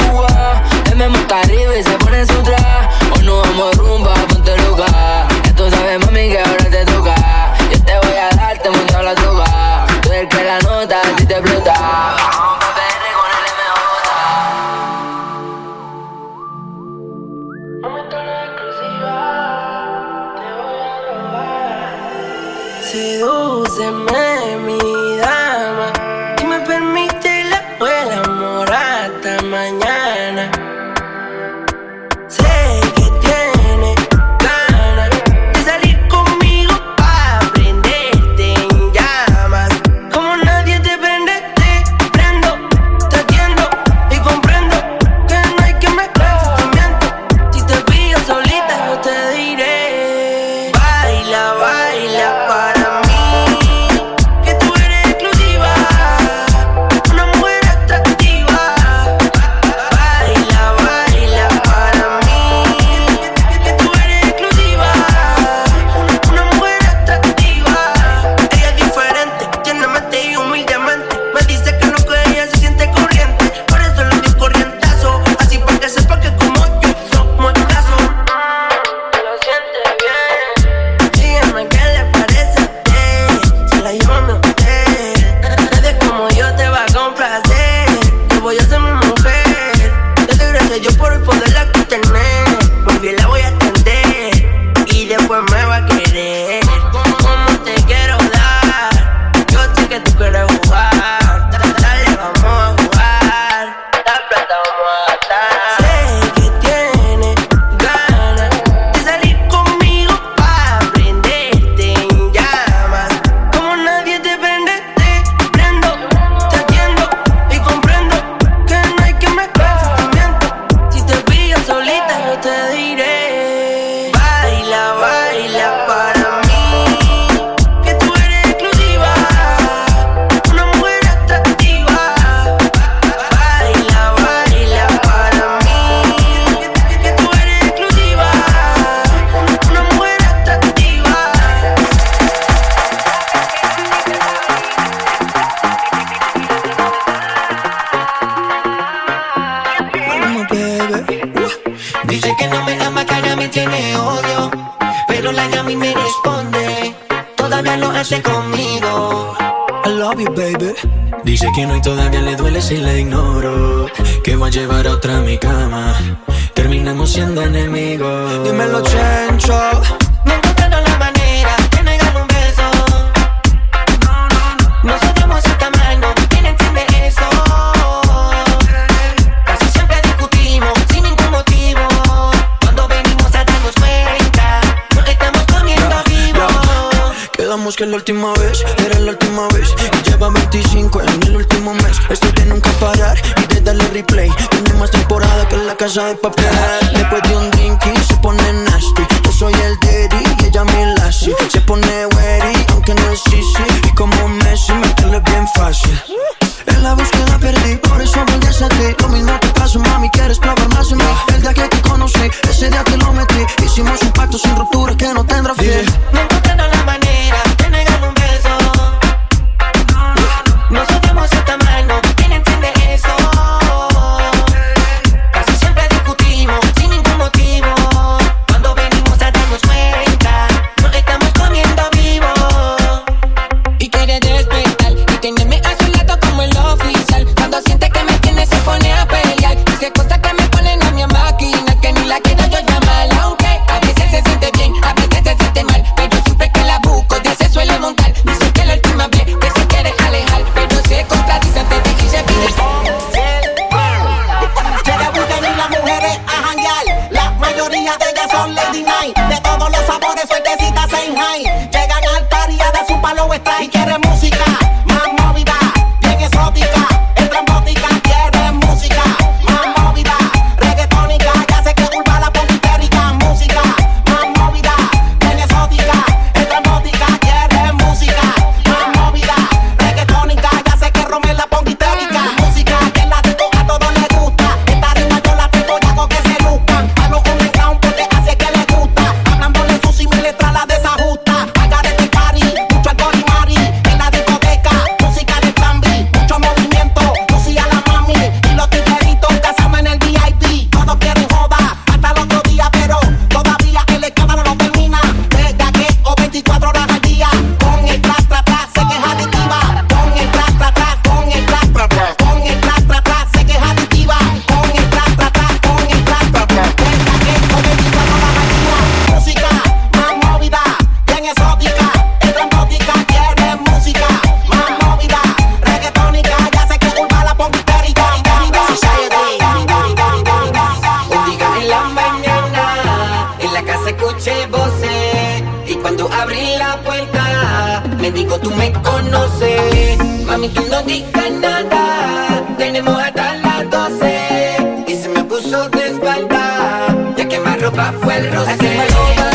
Abrí 336.21 336.57
la 336.59 336.77
puerta. 336.83 337.83
Me 337.99 338.11
digo, 338.11 338.39
tú 338.39 338.51
me 338.51 338.71
conoces. 338.73 339.97
Mami, 340.27 340.51
tú 340.51 340.63
no 340.71 340.83
digas 340.83 341.31
nada. 341.41 342.45
Tenemos 342.59 343.03
hasta 343.03 343.37
las 343.37 343.71
12. 343.71 344.85
Y 344.87 344.95
se 344.97 345.09
me 345.09 345.25
puso 345.25 345.69
de 345.71 345.87
espalda. 345.87 346.95
Ya 347.17 347.27
que 347.27 347.39
más 347.41 347.59
ropa 347.63 347.95
fue 348.03 348.19
el 348.19 348.33
rosé. 348.33 349.30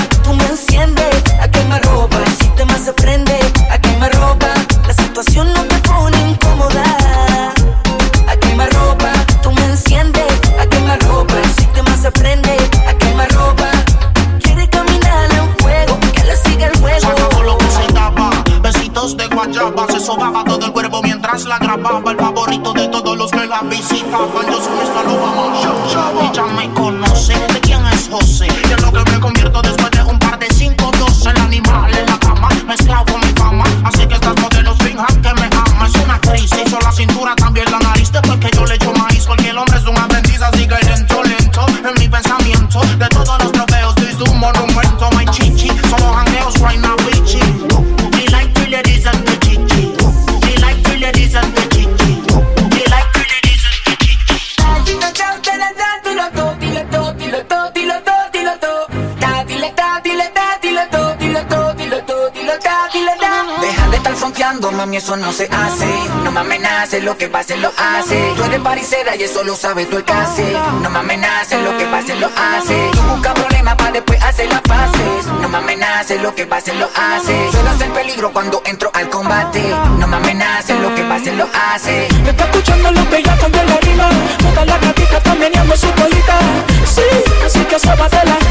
no 65.17 65.31
se 65.31 65.45
hace. 65.51 65.87
No 66.23 66.31
me 66.31 66.39
amenaces, 66.41 67.03
lo 67.03 67.17
que 67.17 67.29
pase 67.29 67.57
lo 67.57 67.71
hace. 67.77 68.33
Tú 68.35 68.43
eres 68.43 68.59
parisera 68.59 69.15
y 69.15 69.23
eso 69.23 69.43
lo 69.43 69.55
sabe 69.55 69.85
tu 69.85 69.97
alcance. 69.97 70.55
No 70.81 70.89
me 70.89 70.99
amenaces, 70.99 71.61
lo 71.61 71.77
que 71.77 71.85
pase 71.85 72.15
lo 72.15 72.27
hace. 72.27 72.89
Tú 72.93 73.01
busca 73.03 73.33
problemas 73.33 73.75
para 73.75 73.91
después 73.91 74.21
hacer 74.23 74.49
las 74.49 74.61
paces. 74.61 75.25
No 75.41 75.49
me 75.49 75.57
amenaces, 75.57 76.21
lo 76.21 76.33
que 76.35 76.45
pase 76.45 76.73
lo 76.73 76.89
hace. 76.95 77.51
Suelo 77.51 77.71
el 77.71 77.91
peligro 77.91 78.31
cuando 78.33 78.61
entro 78.65 78.89
al 78.93 79.09
combate. 79.09 79.63
No 79.99 80.07
me 80.07 80.17
amenaces, 80.17 80.79
lo 80.79 80.93
que 80.95 81.03
pase 81.03 81.33
lo 81.33 81.47
hace. 81.71 82.07
Me 82.23 82.29
está 82.31 82.45
escuchando 82.45 82.91
los 82.91 83.09
bellacos 83.09 83.51
de 83.51 83.65
la 83.65 83.77
rima. 83.77 84.09
Toda 84.39 84.65
la 84.65 84.77
gatita 84.77 85.17
está 85.17 85.35
meneando 85.35 85.75
su 85.77 85.91
colita. 85.91 86.39
Sí, 86.85 87.01
así 87.45 87.59
que 87.65 87.79
sábatela. 87.79 88.44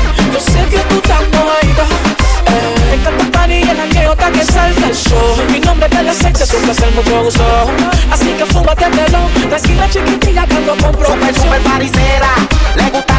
mucho. 6.66 7.44
Así 8.10 8.32
que 8.32 8.46
súbate 8.52 8.84
al 8.84 8.92
telón, 8.92 9.30
tranquila 9.48 9.88
chiquitilla 9.90 10.46
que 10.46 10.56
ando 10.56 10.76
con. 10.76 10.92
Super, 11.04 11.34
super 11.34 11.60
parisera, 11.62 12.30
le 12.76 12.90
gusta 12.90 13.18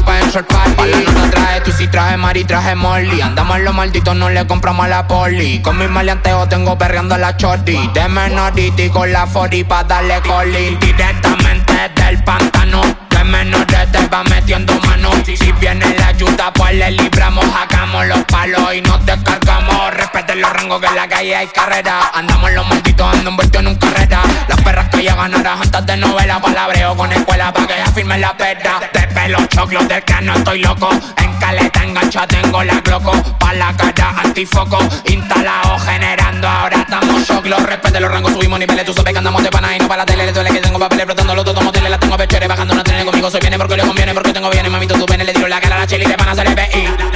Compas 0.00 0.20
dentro 0.20 0.42
del 0.42 0.46
party. 0.46 0.74
Pa' 0.76 1.12
nota 1.12 1.30
traje 1.30 1.60
tu 1.60 1.72
sí, 1.72 1.88
traje 1.88 2.16
Mari, 2.16 2.44
traje 2.44 2.74
Molly. 2.74 3.20
Andamos 3.20 3.56
en 3.56 3.64
los 3.64 3.74
malditos, 3.74 4.16
no 4.16 4.30
le 4.30 4.46
compramos 4.46 4.88
la 4.88 5.06
poli. 5.06 5.60
Con 5.60 5.78
mis 5.78 5.90
maleanteos 5.90 6.48
tengo 6.48 6.78
perreando 6.78 7.16
la 7.18 7.32
shorty. 7.32 7.88
De 7.92 8.08
menority 8.08 8.88
con 8.88 9.12
la 9.12 9.26
40 9.26 9.68
pa' 9.68 9.84
darle 9.84 10.20
colín. 10.22 10.78
Directamente 10.80 11.74
del 11.96 12.22
pantano. 12.24 13.09
De 13.30 13.36
menores 13.36 13.92
te 13.92 14.08
va 14.08 14.24
metiendo 14.24 14.74
mano. 14.80 15.12
Si 15.24 15.52
viene 15.52 15.86
la 15.96 16.08
ayuda, 16.08 16.52
pues 16.52 16.74
le 16.74 16.90
libramos. 16.90 17.44
Hagamos 17.44 18.04
los 18.08 18.24
palos 18.24 18.74
y 18.74 18.80
nos 18.80 19.06
descargamos. 19.06 19.94
Respeten 19.94 20.40
los 20.40 20.52
rangos 20.52 20.80
que 20.80 20.88
en 20.88 20.96
la 20.96 21.08
calle 21.08 21.36
hay 21.36 21.46
carrera. 21.46 22.10
Andamos 22.12 22.50
los 22.52 22.66
malditos, 22.66 23.14
ando 23.14 23.30
envuelto 23.30 23.60
en 23.60 23.68
un 23.68 23.76
carrera. 23.76 24.22
Las 24.48 24.60
perras 24.62 24.88
que 24.88 25.04
ya 25.04 25.14
ganarás 25.14 25.60
antes 25.60 25.86
de 25.86 25.96
novela. 25.98 26.40
Palabreo 26.40 26.96
con 26.96 27.12
escuela 27.12 27.52
pa' 27.52 27.68
que 27.68 27.74
ya 27.76 27.86
firmen 27.92 28.20
la 28.20 28.36
perra. 28.36 28.80
De 28.92 29.00
pelo 29.06 29.46
choclo 29.46 29.84
del 29.84 30.02
que 30.02 30.20
no 30.22 30.34
estoy 30.34 30.62
loco. 30.62 30.90
En 31.18 31.32
caleta 31.34 31.84
engancha 31.84 32.26
tengo 32.26 32.64
la 32.64 32.80
gloco. 32.80 33.12
Pa' 33.38 33.52
la 33.52 33.72
cara 33.76 34.14
antifoco. 34.24 34.78
Instalado 35.04 35.78
generando. 35.78 36.48
Ahora 36.48 36.78
estamos 36.78 37.24
choclos. 37.28 37.62
Respeten 37.62 38.02
los 38.02 38.10
rangos, 38.10 38.32
subimos 38.32 38.58
niveles. 38.58 38.84
Tú 38.84 38.92
sabes 38.92 39.12
que 39.12 39.18
andamos 39.18 39.44
de 39.44 39.50
pana 39.50 39.76
y 39.76 39.78
no 39.78 39.86
para 39.86 40.02
la 40.02 40.06
tele. 40.06 40.26
Le 40.26 40.32
duele 40.32 40.50
que 40.50 40.58
tengo 40.58 40.80
papeles 40.80 41.04
flotando 41.06 41.32
los 41.36 41.44
dos 41.44 41.62
moteles. 41.62 41.90
La 41.90 41.98
tengo 41.98 42.14
a 42.14 42.18
pechuere 42.18 42.48
bajando 42.48 42.74
una 42.74 42.82
tren 42.82 43.06
conmigo. 43.06 43.19
Soy 43.28 43.40
viene 43.40 43.58
porque 43.58 43.76
le 43.76 43.82
conviene. 43.82 44.14
Porque 44.14 44.32
tengo 44.32 44.48
bienes, 44.50 44.72
mamito, 44.72 44.94
tú 44.94 45.04
vienes. 45.06 45.26
Le 45.26 45.34
tiro 45.34 45.46
la 45.46 45.60
cara 45.60 45.76
a 45.76 45.80
la 45.80 45.86
chile 45.86 46.04
y 46.04 46.08
de 46.08 46.16
pana 46.16 46.34
se 46.34 46.42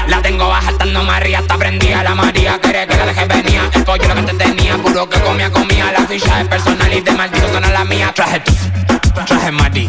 La 0.07 0.21
tengo 0.21 0.49
baja, 0.49 0.71
estando 0.71 1.03
María. 1.03 1.39
Está 1.39 1.57
prendida 1.57 2.03
la 2.03 2.15
María. 2.15 2.59
Quiere 2.61 2.87
que 2.87 2.97
la 2.97 3.07
deje 3.07 3.25
venía. 3.25 3.71
El 3.73 3.85
pollo 3.85 4.07
lo 4.09 4.15
que 4.15 4.21
antes 4.21 4.39
tenía. 4.39 4.77
Puro 4.77 5.09
que 5.09 5.19
comía, 5.21 5.51
comía. 5.51 5.93
La 5.93 6.07
ficha 6.07 6.43
es 6.43 6.49
personal 6.49 6.93
y 6.93 7.01
de 7.01 7.13
maldito 7.13 7.49
son 7.51 7.65
a 7.65 7.71
la 7.71 7.85
mía. 7.85 8.13
Traje 8.15 8.41
tu 8.41 8.53
traje 9.27 9.51
Mati. 9.51 9.89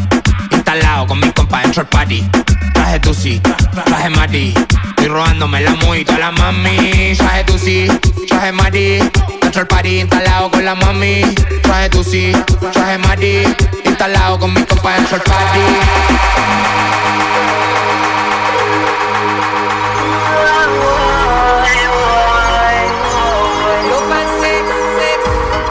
Instalado 0.52 1.06
con 1.08 1.20
mis 1.20 1.34
compas 1.34 1.64
dentro 1.64 1.84
del 1.84 1.90
party. 1.90 2.26
Traje 2.74 3.00
tu 3.02 3.14
sí, 3.14 3.42
traje 3.86 4.10
Mati. 4.10 4.54
Estoy 4.90 5.08
robándome 5.08 5.62
la 5.62 5.76
muy 5.76 6.06
toda 6.06 6.20
la 6.20 6.32
mami. 6.32 7.14
Traje 7.18 7.44
tu 7.44 7.60
sí, 7.60 7.88
traje 8.28 8.52
Mati. 8.52 9.00
Dentro 9.42 9.62
del 9.62 9.68
party 9.68 10.00
instalado 10.00 10.50
con 10.50 10.64
la 10.64 10.76
mami. 10.76 11.24
Traje 11.62 11.90
tu 11.90 12.04
sí, 12.04 12.32
traje 12.72 12.98
Mati. 13.00 13.75
Instalado 13.96 14.38
con 14.38 14.54
pasé, 14.54 14.66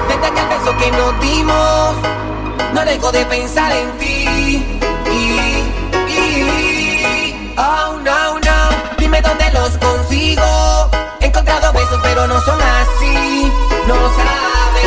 desde 0.08 0.26
aquel 0.26 0.48
beso 0.48 0.74
que 0.78 0.90
nos 0.92 1.20
dimos, 1.20 1.96
no 2.72 2.84
dejo 2.86 3.12
de 3.12 3.26
pensar 3.26 3.70
en 3.72 3.92
ti. 3.98 4.64
Y, 5.12 5.38
y, 6.10 7.52
oh 7.58 7.98
no, 8.02 8.38
no, 8.38 8.70
dime 8.96 9.20
dónde 9.20 9.50
los 9.52 9.76
consigo. 9.76 10.90
He 11.20 11.26
encontrado 11.26 11.74
besos, 11.74 12.00
pero 12.02 12.26
no 12.26 12.40
son 12.40 12.58
así, 12.62 13.52
no 13.86 13.94
saben 14.16 14.83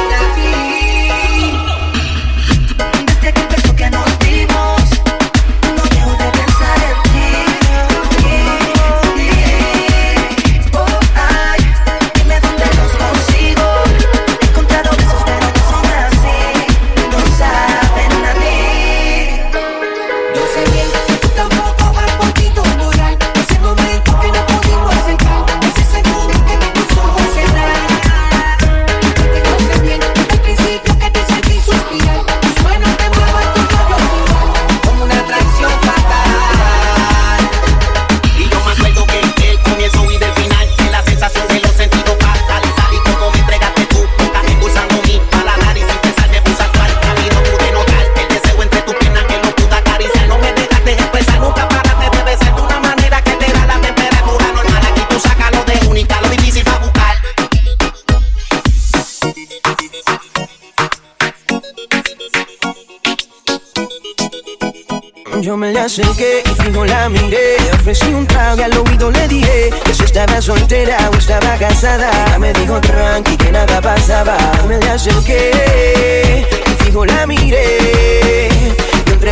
la 66.86 67.10
miré. 67.10 67.58
Ofrecí 67.74 68.14
un 68.14 68.26
trago 68.28 68.60
y 68.60 68.64
al 68.64 68.78
oído 68.78 69.12
le 69.12 69.28
dije 69.28 69.70
que 69.84 69.94
si 69.94 70.04
estaba 70.04 70.42
soltera 70.42 70.98
o 71.12 71.18
estaba 71.18 71.58
casada. 71.58 72.10
Ella 72.28 72.40
me 72.40 72.54
dijo 72.54 72.80
tranqui 72.82 73.38
que 73.38 73.52
nada 73.52 73.82
pasaba. 73.82 74.38
Me 74.68 74.78
le 74.80 74.90
acerqué 74.90 76.46
y 76.66 76.84
fijo 76.84 77.06
la 77.06 77.26
miré. 77.26 78.78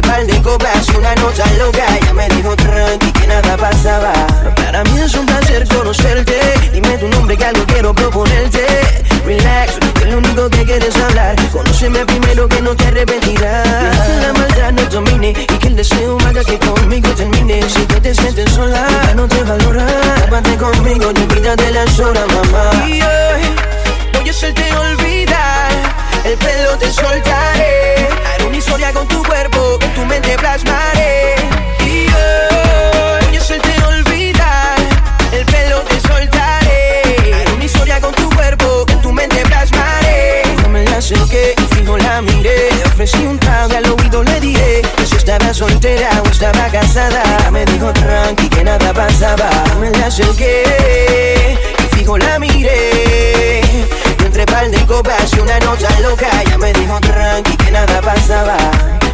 Par 0.08 0.42
copas 0.44 0.88
una 0.98 1.16
nota 1.16 1.46
loca. 1.58 1.86
Ella 1.98 2.14
me 2.14 2.28
dijo 2.30 2.56
tranqui 2.56 3.12
que 3.12 3.28
nada 3.28 3.58
pasaba. 3.58 4.14
Para 4.56 4.84
mí 4.84 5.00
es 5.00 5.14
un 5.16 5.26
placer 5.26 5.68
conocerte. 5.68 6.38
Dime 6.72 6.98
tu 6.98 7.08
nombre 7.08 7.36
que 7.36 7.46
algo 7.46 7.66
quiero 7.66 7.94
proponerte. 7.94 8.66
Relax, 9.26 9.74
que 9.96 10.06
lo 10.06 10.18
único 10.20 10.50
que 10.50 10.64
quieres 10.66 10.96
hablar. 10.98 11.36
Conóceme 11.52 12.06
primero 12.06 12.48
que 12.48 12.62
no 12.62 12.76
te 12.76 12.86
arrepentirás. 12.88 14.08
Que 14.08 14.16
la 14.22 14.34
maldad 14.34 14.72
no 14.74 14.86
domine 14.86 15.30
y 15.30 15.58
que 15.58 15.68
el 15.68 15.76
deseo 15.76 16.18
haga 16.28 16.44
que 16.44 16.60
conmigo 16.60 17.10
termine. 17.16 17.62
Si 17.70 17.86
tú 17.86 18.00
te 18.00 18.14
sientes 18.14 18.52
sola, 18.52 18.88
no 19.16 19.28
te 19.28 19.44
valora. 19.44 19.86
Tápate 20.22 20.56
conmigo 20.58 21.12
y 21.16 21.22
olvídate 21.24 21.72
las 21.72 22.00
horas, 22.00 22.28
mamá. 22.28 22.88
Y 22.88 23.02
hoy 23.02 23.42
voy 24.14 24.28
a 24.28 24.32
hacerte 24.32 24.66
olvidar. 24.78 25.75
El 26.26 26.36
pelo 26.38 26.76
te 26.80 26.92
soltaré. 26.92 28.08
Haré 28.34 28.46
una 28.46 28.58
historia 28.58 28.92
con 28.92 29.08
tu 29.08 29.22
cuerpo, 29.24 29.78
que 29.78 29.88
tu 29.90 30.04
mente 30.06 30.36
plasmaré. 30.40 31.36
Y 31.82 32.08
hoy 32.08 33.26
voy 33.28 33.38
a 33.38 33.40
hacerte 33.40 33.84
olvidar. 33.84 34.76
El 35.32 35.46
pelo 35.46 35.82
te 35.82 36.00
soltaré. 36.00 37.04
Haré 37.32 37.52
una 37.52 37.66
historia 37.66 38.02
con 38.02 38.12
tu 38.16 38.28
cuerpo, 38.32 38.86
que 38.88 38.96
tu 38.96 39.12
mente 39.12 39.44
plasmaré. 39.46 40.42
No 40.64 40.70
me 40.70 40.84
la 40.86 40.98
acerqué 40.98 41.54
y 41.60 41.76
fijo 41.76 41.96
la 41.96 42.22
miré. 42.24 42.72
Le 42.72 42.84
ofrecí 42.86 43.24
un 43.24 43.38
trago 43.38 43.74
y 43.74 43.76
al 43.76 43.92
oído 43.92 44.24
le 44.24 44.40
dije 44.40 44.82
que 44.98 45.06
si 45.06 45.18
estaba 45.18 45.54
soltera 45.54 46.10
o 46.26 46.28
estaba 46.28 46.66
casada. 46.72 47.22
Me 47.52 47.66
dijo 47.66 47.94
tranqui 47.94 48.50
que 48.50 48.64
nada 48.64 48.92
pasaba. 48.94 49.48
No 49.70 49.80
me 49.80 49.92
la 49.92 50.08
acerqué 50.08 51.56
y 51.78 51.96
fijo 51.96 52.18
la 52.18 52.40
miré. 52.40 52.95
Y 54.56 54.58
par 54.58 54.72
de 54.72 54.86
copas 54.86 55.34
y 55.36 55.40
una 55.42 55.60
nota 55.60 56.00
loca, 56.00 56.28
ella 56.42 56.58
me 56.58 56.72
dijo 56.72 56.98
tranqui 57.02 57.58
que 57.58 57.72
nada 57.72 58.02
pasaba. 58.02 58.56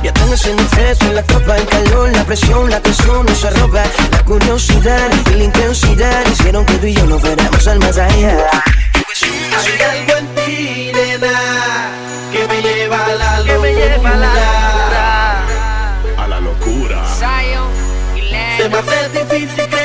Ya 0.03 0.09
están 0.09 0.31
haciendo 0.31 0.61
efecto 0.61 1.05
en 1.05 1.15
la 1.15 1.23
copa, 1.23 1.57
el 1.57 1.65
calor, 1.65 2.11
la 2.15 2.23
presión, 2.23 2.69
la 2.69 2.79
tensión, 2.79 3.27
esa 3.27 3.49
ropa, 3.49 3.81
la 4.11 4.23
curiosidad 4.23 5.09
y 5.31 5.33
la 5.33 5.43
intensidad 5.45 6.23
hicieron 6.31 6.63
que 6.63 6.73
tú 6.75 6.85
y 6.85 6.93
yo 6.93 7.07
nos 7.07 7.21
fuéramos 7.21 7.67
al 7.67 7.79
más 7.79 7.97
allá. 7.97 8.37
Hay 9.57 9.81
algo 9.81 10.17
en 10.19 10.27
ti, 10.35 10.91
nena, 10.93 11.89
que 12.31 12.47
me 12.47 12.61
lleva 12.61 13.03
a 13.03 13.15
la 13.15 13.39
locura. 13.39 13.95
A 16.17 16.27
la 16.27 16.39
locura. 16.39 17.03
Se 18.57 18.69
me 18.69 18.77
hace 18.77 19.09
difícil 19.09 19.80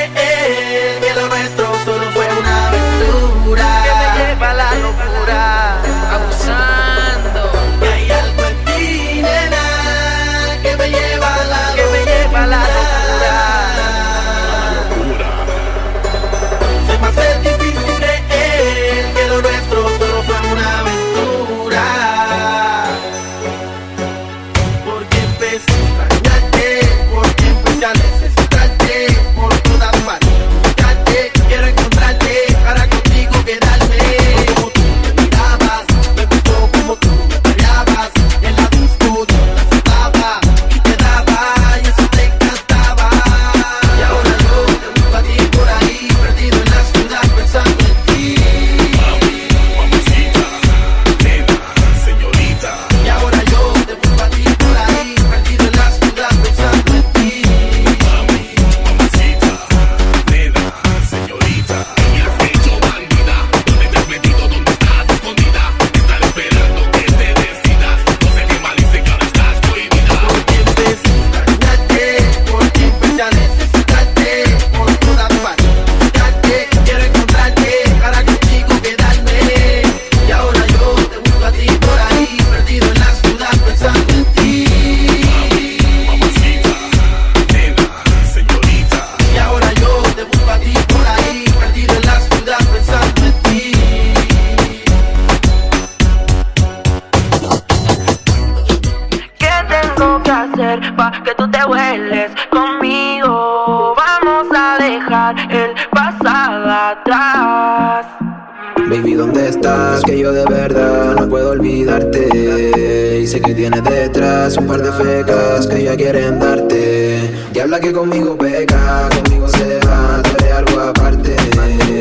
Baby, 108.89 109.15
¿dónde 109.15 109.49
estás? 109.49 110.01
Que 110.03 110.17
yo 110.17 110.31
de 110.31 110.45
verdad 110.45 111.15
no 111.15 111.27
puedo 111.27 111.49
olvidarte. 111.49 113.19
Y 113.21 113.27
sé 113.27 113.41
que 113.41 113.53
tienes 113.53 113.83
detrás 113.83 114.55
un 114.55 114.65
par 114.65 114.81
de 114.81 114.91
fecas 114.93 115.67
que 115.67 115.83
ya 115.83 115.97
quieren 115.97 116.39
darte. 116.39 117.29
Diabla 117.51 117.81
que 117.81 117.91
conmigo 117.91 118.37
peca, 118.37 119.09
conmigo 119.13 119.49
se 119.49 119.79
va, 119.85 120.21
eres 120.39 120.53
algo 120.53 120.79
aparte. 120.79 121.35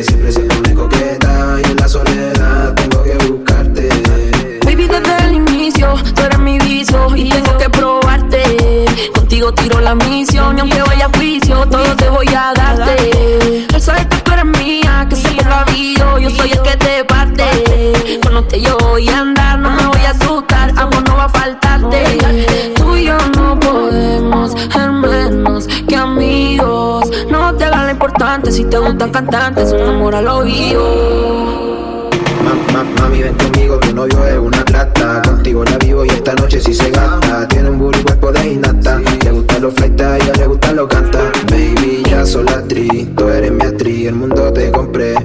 Siempre 0.03 0.31
se 0.31 0.41
pone 0.41 0.75
coqueta 0.75 1.59
y 1.67 1.71
en 1.73 1.77
la 1.77 1.89
soledad 1.89 2.75
tengo 2.75 3.03
que 3.03 3.15
buscarte. 3.27 3.89
Baby, 4.65 4.87
desde 4.87 5.27
el 5.27 5.35
inicio, 5.35 5.95
tú 6.15 6.23
eres 6.23 6.39
mi 6.39 6.59
vicio 6.61 7.17
y 7.17 7.31
tengo 7.31 7.59
que 7.59 7.69
probarte. 7.69 8.43
Contigo 9.13 9.53
tiro 9.55 9.81
la 9.81 9.97
misión 9.97 10.57
y 10.59 10.61
aunque 10.61 10.83
vaya 10.83 11.07
a 11.07 11.19
juicio, 11.19 11.67
todo 11.69 11.97
te 11.97 12.09
voy 12.09 12.29
a 12.29 12.53
darte. 12.55 13.67
Él 13.75 14.16
usted 18.57 18.69
yo 18.71 18.79
voy 18.89 19.09
a 19.09 19.19
andar, 19.21 19.59
no 19.59 19.71
me 19.71 19.87
voy 19.87 20.01
a 20.07 20.11
asustar, 20.11 20.71
amor 20.77 21.03
no 21.09 21.17
va 21.17 21.25
a 21.25 21.29
faltarte. 21.29 22.73
Tú 22.77 22.97
y 22.97 23.05
yo 23.05 23.17
no 23.37 23.59
podemos 23.61 24.53
ser 24.73 24.91
menos 24.91 25.67
que 25.89 25.97
amigos. 25.97 27.11
No 27.31 27.55
te 27.55 27.65
hagas 27.65 27.85
lo 27.85 27.91
importante, 27.91 28.51
si 28.53 28.65
te 28.65 28.79
gustan 28.79 29.11
cantantes, 29.11 29.73
un 29.73 29.83
amor 29.89 30.15
al 30.15 30.29
oído. 30.29 32.11
Ma- 32.45 32.55
ma- 32.73 33.01
mami, 33.01 33.23
ven 33.23 33.35
conmigo, 33.35 33.79
tu 33.81 33.95
novio 33.95 34.25
es 34.27 34.39
una 34.39 34.65
plata. 34.65 35.23
Contigo 35.23 35.65
la 35.65 35.79
vivo 35.79 36.05
y 36.05 36.09
esta 36.09 36.35
noche 36.35 36.61
sí 36.61 36.73
se 36.75 36.91
gasta. 36.91 37.49
Tiene 37.49 37.71
un 37.71 37.79
booty 37.79 38.03
cuerpo 38.03 38.33
de 38.33 38.53
innata. 38.53 39.01
Le 39.25 39.31
gustan 39.33 39.63
los 39.63 39.75
fleitas, 39.75 40.23
ella 40.23 40.33
le 40.39 40.47
gusta 40.47 40.73
lo 40.73 40.89
canta. 40.89 41.19
Baby, 41.51 42.03
ya 42.09 42.25
soy 42.25 42.45
la 42.45 42.53
actriz, 42.53 43.09
tú 43.17 43.29
eres 43.29 43.53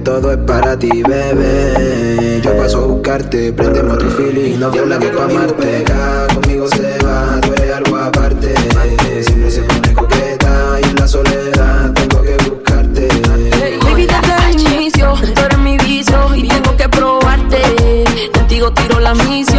todo 0.03 0.31
es 0.31 0.37
para 0.39 0.77
ti, 0.77 1.03
bebé. 1.03 2.41
Yo 2.43 2.57
paso 2.57 2.83
a 2.83 2.87
buscarte, 2.87 3.53
prendemos 3.53 3.93
otro 3.95 4.09
feeling. 4.11 4.59
No 4.59 4.67
habla 4.67 4.99
que 4.99 5.07
pa' 5.07 5.25
amarte. 5.25 5.83
Conmigo 6.33 6.67
se 6.69 6.97
va, 7.05 7.39
tú 7.41 7.53
eres 7.53 7.75
algo 7.75 7.97
aparte. 7.97 8.53
Siempre 9.21 9.51
se 9.51 9.61
pone 9.61 9.93
coqueta 9.93 10.79
y 10.81 10.89
en 10.89 10.95
la 10.95 11.07
soledad 11.07 11.91
tengo 11.93 12.21
que 12.21 12.37
buscarte. 12.49 13.07
Baby, 13.83 14.07
desde 14.07 14.49
el 14.49 14.59
inicio, 14.59 15.13
tú 15.35 15.41
eres 15.41 15.57
mi 15.59 15.77
vicio 15.77 16.35
y 16.35 16.47
tengo 16.47 16.75
que 16.75 16.89
probarte. 16.89 17.61
Contigo 18.33 18.71
tiro 18.73 18.99
la 18.99 19.13
misión 19.13 19.50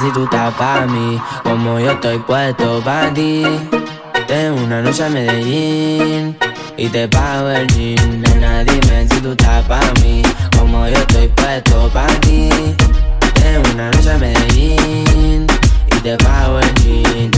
si 0.00 0.10
tú 0.12 0.24
estás 0.24 0.54
pa' 0.54 0.86
mí, 0.86 1.20
como 1.42 1.78
yo 1.78 1.90
estoy 1.92 2.18
puesto 2.20 2.80
pa' 2.82 3.12
ti. 3.12 3.44
Tengo 4.26 4.62
una 4.62 4.80
noche 4.80 5.04
a 5.04 5.10
Medellín 5.10 6.38
y 6.76 6.88
te 6.88 7.06
pago 7.08 7.50
el 7.50 7.66
jean. 7.68 8.22
Nena, 8.22 8.64
dime 8.64 9.06
si 9.10 9.20
tú 9.20 9.32
estás 9.32 9.62
pa' 9.64 9.80
mí, 10.02 10.22
como 10.58 10.86
yo 10.86 10.96
estoy 10.96 11.28
puesto 11.28 11.90
pa' 11.92 12.06
ti. 12.20 12.48
Tengo 13.34 13.68
una 13.74 13.90
noche 13.90 14.12
a 14.12 14.18
Medellín 14.18 15.46
y 15.88 16.00
te 16.00 16.16
pago 16.16 16.60
el 16.60 16.74
jean. 16.76 17.30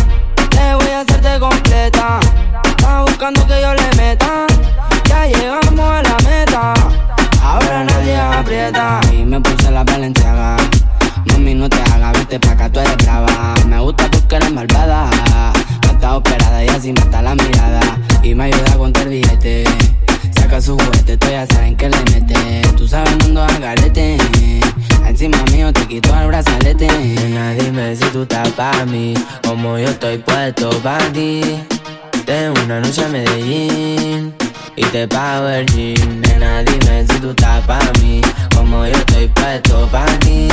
Te 0.51 0.75
voy 0.75 0.91
a 0.91 1.01
hacerte 1.01 1.41
completa. 1.41 2.21
Estás 2.65 3.05
buscando 3.07 3.45
que 3.47 3.61
yo 3.61 3.75
le 3.75 3.97
meta. 3.97 4.47
Ya 5.09 5.27
llegamos 5.27 5.81
a 5.81 6.03
la 6.03 6.17
meta. 6.31 6.75
Ahora 7.43 7.85
nadie 7.85 8.17
aprieta. 8.17 9.01
Y 9.13 9.25
me 9.25 9.41
puse 9.41 9.71
la 9.71 9.83
valenciaga. 9.83 10.57
Mami, 11.43 11.57
no 11.57 11.69
te 11.69 11.83
hagas, 11.91 12.13
vete 12.13 12.39
pa' 12.39 12.53
acá, 12.53 12.71
tú 12.71 12.79
eres 12.79 12.97
brava. 12.99 13.55
Me 13.67 13.81
gusta 13.81 14.09
porque 14.13 14.37
eres 14.37 14.53
malvada. 14.53 15.11
Está 15.91 16.17
operada 16.17 16.65
y 16.65 16.69
así 16.69 16.93
mata 16.93 17.21
la 17.21 17.35
mirada. 17.35 17.81
Y 18.23 18.33
me 18.33 18.45
ayuda 18.45 18.75
a 18.75 18.77
contar 18.77 19.09
billete. 19.09 19.65
Saca 20.39 20.61
su 20.61 20.79
juguete, 20.79 21.17
tú 21.17 21.27
ya 21.29 21.45
saben 21.47 21.75
que 21.75 21.89
le 21.89 21.99
mete. 22.13 22.63
Tú 22.77 22.87
sabes, 22.87 23.11
mundo 23.25 23.43
al 23.43 23.59
garete. 23.59 24.19
Encima 25.05 25.37
mío 25.51 25.73
te 25.73 25.85
quito 25.89 26.17
el 26.17 26.29
brazalete. 26.29 26.87
Nena, 26.87 27.55
dime 27.55 27.97
si 27.97 28.05
tú 28.13 28.23
estás 28.23 28.49
pa' 28.51 28.85
mí, 28.85 29.15
como 29.45 29.77
yo 29.79 29.89
estoy 29.89 30.19
puesto 30.19 30.71
pa' 30.81 30.99
ti. 31.13 31.43
Tengo 32.25 32.55
una 32.65 32.79
noche 32.79 33.05
a 33.05 33.09
Medellín 33.09 34.33
y 34.77 34.85
te 34.93 35.09
pago 35.09 35.49
el 35.49 35.67
jean. 35.67 36.21
Nena, 36.21 36.63
dime 36.63 37.05
si 37.11 37.19
tú 37.19 37.31
estás 37.31 37.67
pa' 37.67 37.81
mí, 38.01 38.21
como 38.55 38.87
yo 38.87 38.93
estoy 38.93 39.27
puesto 39.27 39.89
pa' 39.91 40.07
ti. 40.21 40.47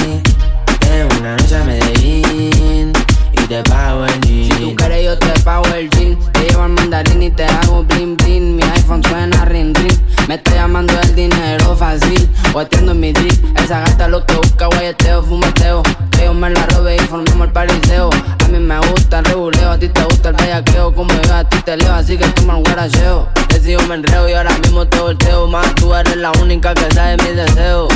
Una 0.90 1.36
noche 1.38 1.56
a 1.56 1.64
Medellín 1.64 2.92
y 3.34 3.48
te 3.48 3.62
pago 3.64 4.06
el 4.06 4.22
jean. 4.22 4.52
Si 4.52 4.64
tú 4.64 4.76
quieres 4.76 5.06
yo 5.06 5.20
te 5.20 5.40
pago 5.42 5.66
el 5.76 5.88
jean. 5.92 6.18
Te 6.34 6.48
llevo 6.48 6.64
al 6.64 6.70
mandarín 6.70 7.22
y 7.22 7.30
te 7.30 7.46
hago 7.46 7.84
bling 7.84 8.18
bling. 8.18 8.56
Mi 8.56 8.64
iPhone 8.64 9.04
suena 9.04 9.46
ring 9.46 9.76
ring 9.78 10.00
Me 10.28 10.36
está 10.36 10.56
llamando 10.56 11.00
el 11.02 11.14
dinero 11.14 11.76
fácil. 11.76 12.28
Guateando 12.54 12.94
en 12.94 13.00
mi 13.02 13.12
drip 13.12 13.60
Esa 13.60 13.82
gata 13.82 14.08
lo 14.08 14.26
que 14.26 14.34
busca 14.34 14.66
guayeteo, 14.66 15.22
fumeteo. 15.22 15.84
Que 16.10 16.26
yo 16.26 16.34
me 16.34 16.50
la 16.50 16.66
robe 16.66 16.96
y 16.96 17.00
formemos 17.02 17.48
el 17.48 17.54
pariseo. 17.54 18.10
A 18.44 18.48
mí 18.48 18.58
me 18.58 18.80
gusta 18.80 19.20
el 19.20 19.26
reguleo 19.26 19.72
A 19.72 19.78
ti 19.78 19.90
te 19.90 20.04
gusta 20.06 20.30
el 20.30 20.36
bellaqueo. 20.38 20.96
Como 20.96 21.14
yo 21.22 21.36
a 21.36 21.44
ti 21.44 21.58
te 21.64 21.78
leo 21.78 21.94
Así 21.94 22.18
que 22.18 22.28
toma 22.30 22.58
el 22.58 22.64
guaracheo. 22.64 23.30
Decido 23.48 23.80
me 23.88 23.94
enreo 23.94 24.28
y 24.28 24.34
ahora 24.34 24.58
mismo 24.58 24.88
te 24.88 25.00
volteo. 25.00 25.46
Más 25.46 25.76
tú 25.76 25.94
eres 25.94 26.18
la 26.18 26.32
única 26.42 26.74
que 26.74 26.92
sabe 26.96 27.16
mis 27.18 27.36
deseos 27.36 27.90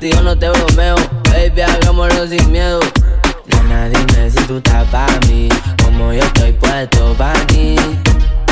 Yo 0.00 0.22
no 0.22 0.34
te 0.36 0.48
bromeo 0.48 0.96
Baby, 1.30 1.60
hagámoslo 1.60 2.26
sin 2.26 2.50
miedo 2.50 2.80
Nena, 3.46 3.86
dime 3.90 4.30
si 4.30 4.42
tú 4.44 4.56
estás 4.56 4.88
pa' 4.88 5.06
mí, 5.28 5.50
como 5.84 6.12
yo 6.14 6.22
estoy 6.22 6.52
puesto 6.52 7.14
pa' 7.18 7.34
ti. 7.48 7.76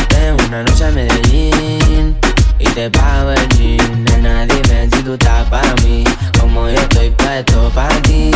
Tengo 0.09 0.45
una 0.47 0.63
noche 0.63 0.85
a 0.85 0.91
Medellín 0.91 2.19
y 2.59 2.65
te 2.65 2.91
pago 2.91 3.31
el 3.31 3.49
jean. 3.49 4.05
Nena, 4.05 4.47
dime 4.47 4.89
si 4.93 5.03
tú 5.03 5.15
estás 5.15 5.49
pa' 5.49 5.63
mí, 5.83 6.05
como 6.39 6.69
yo 6.69 6.81
estoy 6.81 7.11
puesto 7.11 7.71
pa' 7.71 7.89
ti. 8.03 8.31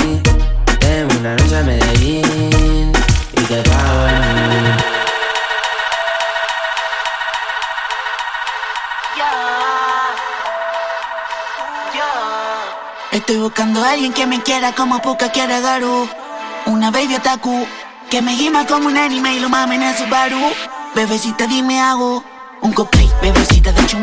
Tengo 0.80 1.14
una 1.20 1.36
noche 1.36 1.56
a 1.58 1.62
Medellín 1.62 2.92
y 3.36 3.40
te 3.42 3.62
pago 3.62 4.06
el 4.06 4.22
jean. 9.16 9.61
Estoy 13.22 13.36
buscando 13.36 13.84
a 13.84 13.92
alguien 13.92 14.12
que 14.12 14.26
me 14.26 14.42
quiera 14.42 14.72
como 14.72 15.00
Puka 15.00 15.30
quiere 15.30 15.60
Garu. 15.60 16.08
Una 16.66 16.90
baby 16.90 17.14
otaku 17.14 17.64
que 18.10 18.20
me 18.20 18.34
gima 18.34 18.66
como 18.66 18.88
un 18.88 18.96
anime 18.96 19.36
y 19.36 19.38
lo 19.38 19.48
mame 19.48 19.76
en 19.76 19.84
el 19.84 19.96
Subaru. 19.96 20.40
Bebecita, 20.96 21.46
dime 21.46 21.80
hago 21.80 22.24
un 22.62 22.72
cosplay, 22.72 23.08
bebecita 23.22 23.70
de 23.70 23.86
chun 23.86 24.02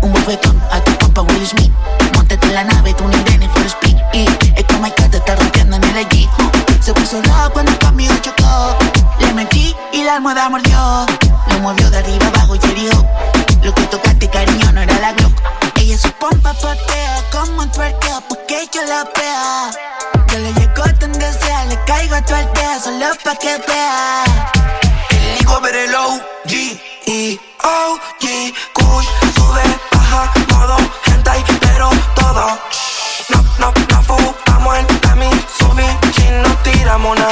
Un 0.00 0.12
bofetón 0.12 0.62
a 0.70 0.80
tu 0.80 0.96
compa 0.98 1.22
Will 1.22 1.44
Smith. 1.44 1.72
Montate 2.14 2.46
en 2.46 2.54
la 2.54 2.62
nave, 2.62 2.94
tú 2.94 3.08
ni 3.08 3.16
Denny 3.24 3.48
for 3.48 3.66
speed. 3.66 3.96
Y 4.12 4.26
es 4.26 4.64
el 4.64 5.10
te 5.10 5.16
está 5.16 5.34
rompiendo 5.34 5.76
en 5.78 5.82
el 5.82 5.96
allí. 5.96 6.28
Se 6.80 6.94
puso 6.94 7.20
rojo 7.22 7.50
cuando 7.52 7.76
conmigo 7.80 8.14
chocó. 8.22 8.76
Le 9.18 9.34
metí 9.34 9.74
y 9.92 10.04
la 10.04 10.14
almohada 10.14 10.48
mordió. 10.48 11.04
Lo 11.48 11.58
movió 11.62 11.90
de 11.90 11.98
arriba 11.98 12.28
abajo 12.28 12.54
y 12.54 12.64
herió. 12.70 12.92
Lo 13.64 13.74
que 13.74 13.82
tocaste, 13.88 14.30
cariño, 14.30 14.70
no 14.70 14.82
era 14.82 15.00
la 15.00 15.12
Glock. 15.14 15.55
Ella 15.78 15.98
su 15.98 16.10
pompa 16.12 16.52
patea 16.54 17.22
como 17.30 17.62
un 17.62 17.70
twerkeo 17.70 18.20
porque 18.28 18.68
yo 18.72 18.82
la 18.84 19.04
vea. 19.16 19.70
Yo 20.32 20.38
le 20.38 20.52
llego 20.54 20.84
donde 21.00 21.32
sea, 21.32 21.64
le 21.66 21.82
caigo 21.84 22.14
a 22.14 22.22
tu 22.22 22.34
solo 22.82 23.06
pa' 23.24 23.36
que 23.36 23.58
vea. 23.68 24.24
El 25.10 25.62
ver 25.62 25.76
el 25.76 25.94
OG 25.94 26.52
y 27.06 27.40
OG 27.62 28.24
Kush 28.72 29.06
sube, 29.34 29.62
baja, 29.92 30.32
modo 30.52 30.76
hentai, 31.06 31.44
pero 31.60 31.90
todo 32.14 32.58
No, 33.28 33.42
no, 33.58 33.72
no 33.90 34.02
fumamos 34.02 34.78
en 34.78 34.86
la 35.02 35.14
mi 35.14 35.30
subí, 35.58 35.86
chino 36.12 36.48
tiramos 36.62 37.18
na 37.18 37.28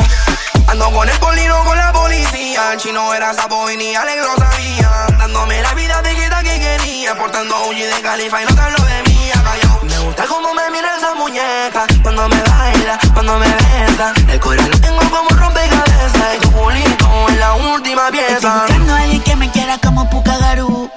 Ando 0.74 0.90
con 0.90 1.08
el 1.08 1.16
polino 1.20 1.64
con 1.64 1.78
la 1.78 1.92
policía. 1.92 2.72
El 2.72 2.78
chino 2.78 3.14
era 3.14 3.32
sapo 3.32 3.70
y 3.70 3.76
ni 3.76 3.94
Alex 3.94 4.20
lo 4.20 4.34
sabía. 4.44 5.06
Dándome 5.20 5.62
la 5.62 5.72
vida 5.72 6.02
de 6.02 6.16
quita 6.16 6.42
que 6.42 6.58
quería. 6.58 7.16
Portando 7.16 7.54
OG 7.66 7.76
de 7.76 8.02
califa 8.02 8.42
y 8.42 8.44
no 8.44 8.54
te 8.56 8.60
hablo 8.60 8.84
de 8.84 9.02
mí 9.04 9.30
callao. 9.32 9.80
Me 9.84 9.98
gusta 10.00 10.24
cómo 10.26 10.52
me 10.52 10.68
mira 10.72 10.96
esa 10.96 11.14
muñeca. 11.14 11.86
Cuando 12.02 12.28
me 12.28 12.42
baila, 12.42 12.98
cuando 13.12 13.38
me 13.38 13.46
besa. 13.46 14.14
El 14.26 14.40
corazón 14.40 14.70
lo 14.72 14.80
tengo 14.80 14.98
como 15.10 15.28
rompecabezas. 15.28 16.34
Y 16.34 16.40
tu 16.40 16.50
culito 16.50 17.28
es 17.28 17.38
la 17.38 17.54
última 17.54 18.08
Estoy 18.08 18.18
pieza 18.18 18.62
buscando 18.62 18.94
a 18.94 18.98
alguien 18.98 19.22
que 19.22 19.36
me 19.36 19.50
quiera 19.52 19.78
como 19.78 20.10
Pukagaru. 20.10 20.90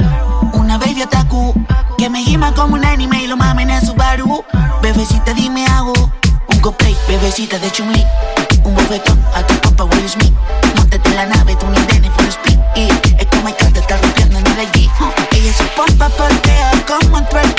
Una 0.53 0.80
baby 0.80 1.03
otaku 1.03 1.53
que 1.99 2.09
me 2.09 2.23
gima 2.23 2.51
como 2.55 2.73
un 2.73 2.84
anime 2.84 3.21
y 3.21 3.28
lo 3.28 3.38
mame 3.38 3.61
en 3.61 3.69
el 3.69 3.86
Subaru. 3.86 4.43
Bebecita, 4.82 5.36
dime 5.36 5.67
hago 5.67 5.93
un 6.47 6.59
cosplay, 6.61 6.97
bebecita 7.07 7.59
de 7.59 7.71
chun 7.71 7.93
Un 8.68 8.76
bofetón 8.76 9.18
a 9.34 9.41
tu 9.47 9.57
compa 9.61 9.86
Will 9.86 10.09
Smith. 10.09 10.34
Montate 10.76 11.09
en 11.09 11.15
la 11.15 11.26
nave, 11.26 11.55
tú 11.55 11.68
ni 11.68 11.80
Denny 11.86 12.09
for 12.09 12.26
speed. 12.26 12.59
Y 12.76 12.89
es 13.18 13.28
como 13.32 13.47
el 13.47 13.55
que 13.55 13.65
te 13.68 13.80
está 13.80 13.95
rompiendo 13.95 14.39
en 14.39 14.45
el 14.45 14.59
allí. 14.59 14.89
Ella 15.32 15.53
su 15.53 15.63
pompa 15.70 16.09
portea 16.09 16.72
como 16.86 17.24
twerkeo 17.24 17.57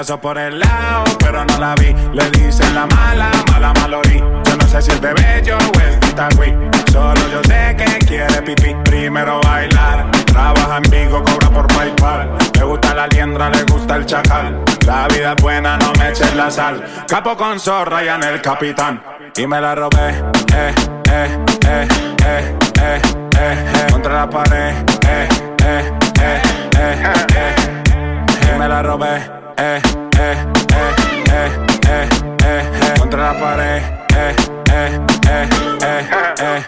pasó 0.00 0.18
por 0.18 0.38
el 0.38 0.58
lado, 0.58 1.04
pero 1.18 1.44
no 1.44 1.58
la 1.58 1.74
vi. 1.74 1.94
Le 2.14 2.30
dicen 2.30 2.74
la 2.74 2.86
mala, 2.86 3.30
mala 3.50 3.70
malorí. 3.74 4.16
Yo 4.44 4.56
no 4.56 4.66
sé 4.66 4.80
si 4.80 4.92
es 4.92 5.00
de 5.02 5.12
bello 5.12 5.58
o 5.58 5.80
es 5.80 6.00
de. 6.00 6.70
Solo 6.90 7.20
yo 7.30 7.42
sé 7.44 7.76
que 7.76 8.06
quiere 8.06 8.40
pipí. 8.40 8.74
Primero 8.82 9.42
bailar, 9.42 10.10
trabaja 10.24 10.78
en 10.78 10.90
Vigo, 10.90 11.22
cobra 11.22 11.50
por 11.50 11.66
PayPal. 11.66 12.30
Le 12.54 12.64
gusta 12.64 12.94
la 12.94 13.06
liendra, 13.08 13.50
le 13.50 13.62
gusta 13.64 13.96
el 13.96 14.06
chacal. 14.06 14.64
La 14.86 15.06
vida 15.08 15.34
es 15.36 15.42
buena, 15.42 15.76
no 15.76 15.92
me 15.98 16.08
eches 16.08 16.34
la 16.34 16.50
sal. 16.50 16.82
Capo 17.06 17.36
con 17.36 17.60
zorra 17.60 18.02
y 18.02 18.08
en 18.08 18.22
el 18.22 18.40
capitán. 18.40 19.02
Y 19.36 19.46
me 19.46 19.60
la 19.60 19.74
robé, 19.74 20.08
eh, 20.54 20.74
eh, 21.12 21.38
eh, 21.66 21.88
eh, 22.24 22.24
eh, 22.24 22.54
eh, 22.80 23.02
eh. 23.38 23.86
Contra 23.92 24.14
la 24.14 24.30
pared, 24.30 24.74
eh, 25.06 25.28
eh, 25.62 25.92
eh, 26.22 26.42
eh, 26.78 27.02
eh. 27.36 28.52
Y 28.54 28.58
me 28.58 28.66
la 28.66 28.82
robé, 28.82 29.30
eh, 29.60 29.82
eh, 30.16 30.36
eh, 30.72 30.94
eh, 31.30 31.50
eh, 31.86 32.08
eh, 32.44 32.70
eh. 32.82 32.94
Contra 32.98 33.32
la 33.32 33.38
pared, 33.38 33.82
eh, 34.16 34.34
eh, 34.72 35.00
eh, 35.28 35.48
eh, 35.82 36.06
eh. 36.40 36.66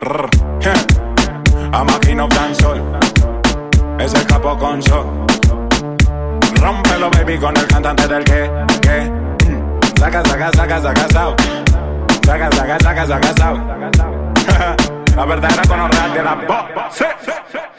Rr, 0.00 0.28
yeah. 0.60 0.74
Of 2.18 2.30
dancehall 2.30 2.80
Es 4.00 4.14
el 4.14 4.26
capo 4.26 4.56
con 4.58 4.82
sol 4.82 5.26
Rómpelo 6.60 7.10
baby 7.10 7.38
con 7.38 7.56
el 7.56 7.66
cantante 7.66 8.08
del 8.08 8.24
que, 8.24 8.50
que 8.80 9.00
mm. 9.48 9.80
Saca, 9.98 10.22
saca, 10.24 10.50
saca, 10.52 10.80
saca, 10.80 11.08
sao 11.10 11.36
Saca, 12.24 12.50
saca, 12.52 12.78
saca, 12.80 13.06
saca, 13.06 13.32
sao 13.36 13.56
La 15.16 15.24
verdadera 15.24 15.62
con 15.68 16.12
de 16.14 16.22
la 16.22 16.34
voz 16.34 17.75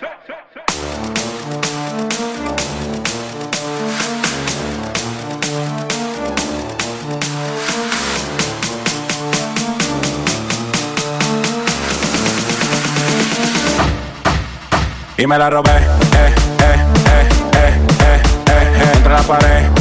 y 15.17 15.25
me 15.27 15.37
la 15.37 15.49
robé. 15.49 15.71
Eh, 15.71 15.75
eh, 15.79 16.33
eh, 16.61 17.29
eh, 17.53 17.69
eh, 17.69 17.81
eh, 18.05 18.21
eh, 18.51 18.91
entre 18.95 19.13
la 19.13 19.21
pared 19.23 19.76